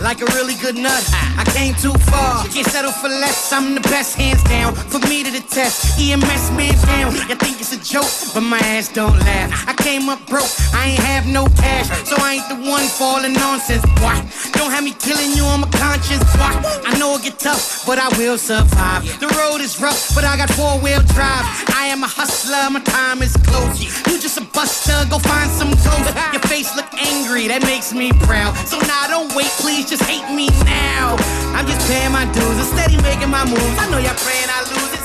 Like 0.00 0.20
a 0.22 0.26
really 0.36 0.54
good 0.54 0.76
nut. 0.76 1.02
I 1.36 1.44
came 1.54 1.74
too 1.74 1.92
far. 2.10 2.44
Can't 2.48 2.66
settle 2.66 2.92
for 2.92 3.08
less. 3.08 3.52
I'm 3.52 3.74
the 3.74 3.80
best, 3.80 4.16
hands 4.16 4.42
down. 4.44 4.74
For 4.74 4.98
me 5.08 5.22
to 5.24 5.30
the 5.30 5.40
test. 5.40 6.00
EMS 6.00 6.50
man 6.56 6.74
down. 6.86 7.12
You 7.28 7.36
think 7.36 7.60
it's 7.60 7.72
a 7.72 7.80
joke, 7.80 8.10
but 8.34 8.40
my 8.40 8.58
ass 8.58 8.88
don't 8.88 9.18
laugh. 9.20 9.68
I 9.68 9.74
came 9.74 10.08
up 10.08 10.24
broke. 10.26 10.50
I 10.72 10.90
ain't 10.90 11.02
have 11.02 11.26
no 11.26 11.46
cash, 11.60 11.88
so 12.08 12.16
I 12.18 12.40
ain't 12.40 12.48
the 12.48 12.70
one 12.70 12.84
falling 12.84 13.34
nonsense. 13.34 13.84
Why? 14.00 14.16
Don't 14.52 14.70
have 14.70 14.84
me 14.84 14.92
killing 14.92 15.32
you 15.32 15.44
on 15.44 15.60
my 15.60 15.70
conscience. 15.70 16.24
Why? 16.36 16.52
I 16.86 16.98
know 16.98 17.16
it 17.16 17.22
get 17.22 17.38
tough, 17.38 17.84
but 17.86 17.98
I 17.98 18.08
will 18.16 18.38
survive. 18.38 19.04
The 19.20 19.28
road 19.36 19.60
is 19.60 19.80
rough, 19.80 20.14
but 20.14 20.24
I 20.24 20.36
got 20.36 20.50
four 20.50 20.78
wheel 20.80 21.02
drive. 21.14 21.44
I 22.00 22.02
am 22.02 22.08
a 22.08 22.16
hustler. 22.16 22.70
My 22.72 22.80
time 22.80 23.20
is 23.20 23.36
close. 23.44 23.76
You 24.08 24.16
just 24.16 24.38
a 24.40 24.44
buster. 24.56 24.96
Go 25.12 25.18
find 25.18 25.50
some 25.52 25.68
toast. 25.84 26.08
Your 26.32 26.40
face 26.48 26.72
look 26.74 26.88
angry. 26.96 27.44
That 27.44 27.60
makes 27.60 27.92
me 27.92 28.08
proud. 28.24 28.56
So 28.64 28.80
now 28.88 29.04
don't 29.04 29.28
wait, 29.36 29.52
please 29.60 29.84
just 29.84 30.00
hate 30.08 30.24
me 30.32 30.48
now. 30.64 31.20
I'm 31.52 31.68
just 31.68 31.84
paying 31.92 32.08
my 32.08 32.24
dues 32.32 32.56
and 32.56 32.68
steady 32.72 32.96
making 33.04 33.28
my 33.28 33.44
moves. 33.44 33.76
I 33.76 33.84
know 33.92 34.00
y'all 34.00 34.16
praying 34.16 34.48
I 34.48 34.64
lose 34.72 34.92
it, 34.96 34.99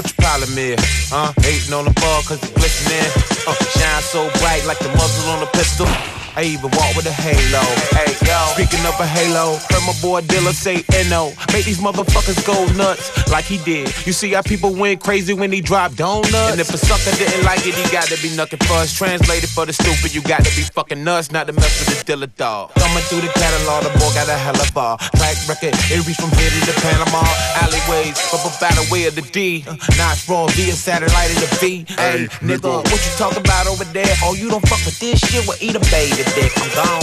problem 0.00 0.56
is? 0.56 1.10
Huh? 1.10 1.32
Hating 1.42 1.74
on 1.74 1.84
the 1.84 1.92
ball 2.00 2.22
cause 2.22 2.42
it's 2.42 2.52
glistening. 2.52 3.04
Uh, 3.46 3.52
shine 3.76 4.02
so 4.02 4.30
bright 4.40 4.64
like 4.66 4.78
the 4.78 4.88
muzzle 4.88 5.30
on 5.30 5.42
a 5.42 5.46
pistol. 5.52 5.86
I 6.34 6.44
even 6.44 6.70
walk 6.72 6.96
with 6.96 7.04
a 7.04 7.12
halo. 7.12 7.60
Hey, 7.92 8.08
yo. 8.24 8.56
Speaking 8.56 8.80
of 8.88 8.96
a 8.98 9.04
halo, 9.04 9.60
heard 9.68 9.84
my 9.84 9.92
boy 10.00 10.20
Dilla 10.22 10.52
say 10.56 10.80
NO. 11.10 11.36
Make 11.52 11.66
these 11.68 11.78
motherfuckers 11.78 12.40
go 12.46 12.56
nuts 12.72 13.12
like 13.30 13.44
he 13.44 13.58
did. 13.58 13.92
You 14.06 14.12
see 14.14 14.32
how 14.32 14.40
people 14.40 14.72
went 14.74 15.00
crazy 15.02 15.34
when 15.34 15.52
he 15.52 15.60
dropped 15.60 15.96
donuts? 15.96 16.32
And 16.32 16.58
if 16.60 16.72
a 16.72 16.78
sucker 16.78 17.14
didn't 17.18 17.44
like 17.44 17.66
it, 17.66 17.74
he 17.74 17.84
got 17.92 18.08
to 18.08 18.16
be 18.22 18.32
knucking 18.32 18.64
for 18.64 18.80
us. 18.80 18.96
Translated 18.96 19.50
for 19.50 19.66
the 19.66 19.74
stupid, 19.74 20.14
you 20.14 20.22
got 20.22 20.42
to 20.44 20.50
be 20.56 20.62
fucking 20.72 21.04
nuts, 21.04 21.30
not 21.32 21.48
to 21.48 21.52
mess 21.52 21.84
with 21.84 22.00
the 22.00 22.12
Dilla 22.12 22.34
dog. 22.36 22.72
Coming 22.80 23.04
through 23.12 23.20
the 23.20 23.32
catalog, 23.36 23.84
the 23.84 23.92
boy 24.00 24.08
got 24.16 24.28
a 24.28 24.38
hell 24.40 24.56
of 24.56 24.72
a 24.72 24.96
track 25.20 25.36
record. 25.48 25.76
It 25.92 26.00
reached 26.08 26.20
from 26.20 26.32
here 26.40 26.48
to 26.48 26.60
the 26.64 26.76
Panama 26.80 27.20
alleyways, 27.60 28.16
but 28.32 28.40
by 28.56 28.72
the 28.72 28.88
way 28.90 29.04
of 29.04 29.14
the 29.14 29.22
D. 29.36 29.64
Uh, 29.68 29.76
Notch 30.00 30.24
raw 30.28 30.46
via 30.56 30.72
satellite 30.72 31.28
of 31.28 31.44
the 31.44 31.50
V. 31.60 31.84
Hey, 31.92 32.24
nigga, 32.40 32.80
what 32.88 33.00
you 33.04 33.12
talk 33.20 33.36
about 33.36 33.66
over 33.66 33.84
there? 33.92 34.16
Oh, 34.24 34.32
you 34.32 34.48
don't 34.48 34.64
fuck 34.66 34.80
with 34.88 34.98
this 34.98 35.20
shit? 35.20 35.46
Well, 35.46 35.58
eat 35.60 35.76
a 35.76 35.84
baby 35.92 36.21
dick. 36.34 36.52
I'm 36.56 36.70
gone. 36.74 37.02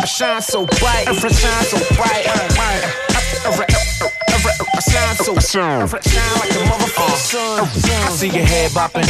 I 0.00 0.04
shine 0.06 0.42
so 0.42 0.66
bright. 0.80 1.06
I 1.08 1.14
shine 1.14 1.64
so 1.64 1.78
bright. 1.94 2.26
I 2.26 2.28
shine 4.80 5.16
so 5.16 5.38
shine 5.40 5.88
like 5.90 6.50
a 6.50 6.52
motherfucker. 6.68 7.62
I 8.06 8.08
see 8.10 8.28
your 8.28 8.44
head 8.44 8.70
bopping, 8.72 9.08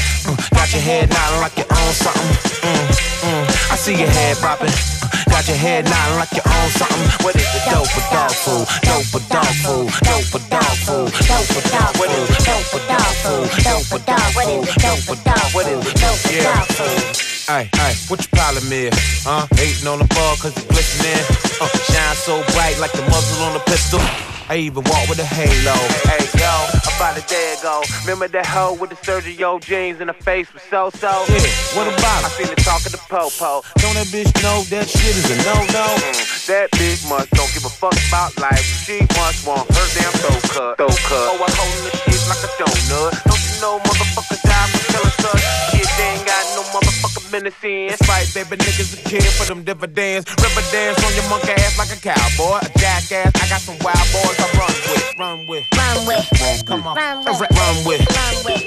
got 0.50 0.72
your 0.72 0.82
head 0.82 1.10
nodding 1.10 1.40
like 1.40 1.56
you 1.56 1.64
own 1.64 1.92
something. 1.92 2.36
Mm, 2.62 2.88
mm. 3.22 3.72
I 3.72 3.76
see 3.76 3.96
your 3.96 4.08
head 4.08 4.36
bopping. 4.38 4.96
Got 5.36 5.48
your 5.48 5.56
head 5.56 5.84
nodding 5.84 6.16
like 6.16 6.32
you 6.32 6.40
own 6.46 6.70
something. 6.70 7.24
What 7.24 7.36
is 7.36 7.42
it? 7.44 7.64
Dope 7.68 7.92
or 7.92 8.00
dog 8.08 8.32
food? 8.32 8.66
Dope 8.82 9.14
or 9.14 9.20
dog 9.28 9.54
food? 9.60 9.92
Dope 10.00 10.34
or 10.34 10.40
dog 10.48 10.76
food? 10.86 11.12
Dope 11.28 11.50
or 11.52 11.60
dog 11.68 11.92
food. 11.92 12.00
What 12.00 12.10
is 12.10 12.30
it? 12.30 12.44
Dope 12.46 12.74
or 12.74 12.80
dog 12.88 13.14
food? 13.20 13.50
Dope 13.64 13.92
or 13.92 13.98
dog 14.06 14.34
it? 14.48 14.64
Dope 14.80 15.08
or 15.12 15.16
dog 15.22 15.52
What 15.52 15.66
is 15.66 15.86
it? 15.86 15.96
Dope 16.00 16.24
or 16.24 16.42
dog 16.42 16.66
food? 16.72 17.35
Hey, 17.46 17.70
hey, 17.78 17.94
what 18.10 18.18
your 18.18 18.34
problem 18.34 18.66
is? 18.74 18.90
Huh? 19.22 19.46
Hating 19.54 19.86
on 19.86 20.02
the 20.02 20.08
ball 20.18 20.34
cause 20.42 20.50
it's 20.50 20.66
glistening. 20.66 21.14
Uh, 21.62 21.70
shine 21.94 22.18
so 22.18 22.42
bright 22.58 22.74
like 22.82 22.90
the 22.90 23.06
muzzle 23.06 23.38
on 23.46 23.54
a 23.54 23.62
pistol. 23.70 24.02
I 24.50 24.58
even 24.66 24.82
walk 24.82 25.06
with 25.06 25.22
a 25.22 25.28
halo. 25.30 25.78
Hey, 26.10 26.26
yo, 26.34 26.50
about 26.90 27.14
a 27.14 27.22
day 27.30 27.54
ago. 27.54 27.86
Remember 28.02 28.26
that 28.34 28.50
hoe 28.50 28.74
with 28.74 28.90
the 28.90 28.98
Sergio 28.98 29.62
jeans 29.62 30.02
and 30.02 30.10
the 30.10 30.18
face 30.26 30.50
was 30.50 30.62
so 30.66 30.90
so? 30.90 31.22
Yeah, 31.30 31.38
what 31.78 31.86
about 31.86 32.26
it? 32.26 32.26
I 32.26 32.30
seen 32.34 32.50
her 32.50 32.58
talking 32.66 32.90
to 32.90 32.98
Popo. 33.06 33.62
Don't 33.78 33.94
that 33.94 34.10
bitch 34.10 34.30
know 34.42 34.66
that 34.74 34.90
shit 34.90 35.14
is 35.14 35.30
a 35.30 35.38
no 35.46 35.54
no? 35.70 35.86
Mm, 36.02 36.46
that 36.50 36.74
bitch 36.74 37.06
must 37.06 37.30
don't 37.30 37.50
give 37.54 37.62
a 37.62 37.70
fuck 37.70 37.94
about 38.10 38.34
life. 38.42 38.66
She 38.82 39.06
must 39.14 39.46
want 39.46 39.70
her 39.70 39.86
damn 39.94 40.10
throat 40.18 40.42
cut. 40.50 40.74
Throat 40.82 40.98
cut. 41.06 41.26
Oh, 41.30 41.46
I'm 41.46 41.54
holding 41.54 41.82
the 41.86 41.94
shit 41.94 42.22
like 42.26 42.42
a 42.42 42.50
donut. 42.58 43.14
Don't 43.22 43.38
you 43.38 43.54
know 43.62 43.78
motherfuckers 43.86 44.42
die 44.42 44.66
for 44.74 44.82
killing 44.90 45.14
such? 45.22 45.42
Shit, 45.70 45.86
they 45.94 46.10
ain't 46.10 46.26
got 46.26 46.42
no 46.58 46.62
motherfucking 46.74 47.25
minutes 47.36 47.62
in. 47.64 47.88
That's 47.88 48.08
right, 48.08 48.26
baby, 48.32 48.56
niggas 48.56 48.96
a 48.96 49.08
kid 49.08 49.24
for 49.36 49.44
them 49.44 49.62
dividends. 49.64 50.24
River 50.40 50.64
dance 50.72 50.96
on 51.04 51.12
your 51.14 51.28
monkey 51.28 51.52
ass 51.52 51.76
like 51.78 51.92
a 51.92 52.00
cowboy. 52.00 52.58
A 52.64 52.70
jackass, 52.78 53.32
I 53.36 53.48
got 53.48 53.60
some 53.60 53.76
wild 53.84 54.08
boys 54.12 54.38
I 54.40 54.48
run 54.56 54.72
with. 54.88 55.04
Run 55.18 55.46
with. 55.46 55.64
Run 55.76 56.06
with. 56.06 56.66
Come 56.66 56.86
on. 56.86 56.96
Run 56.96 57.24
with. 57.24 57.40
Run 57.40 57.84
with. 57.84 58.00
Run 58.16 58.34
with. 58.44 58.62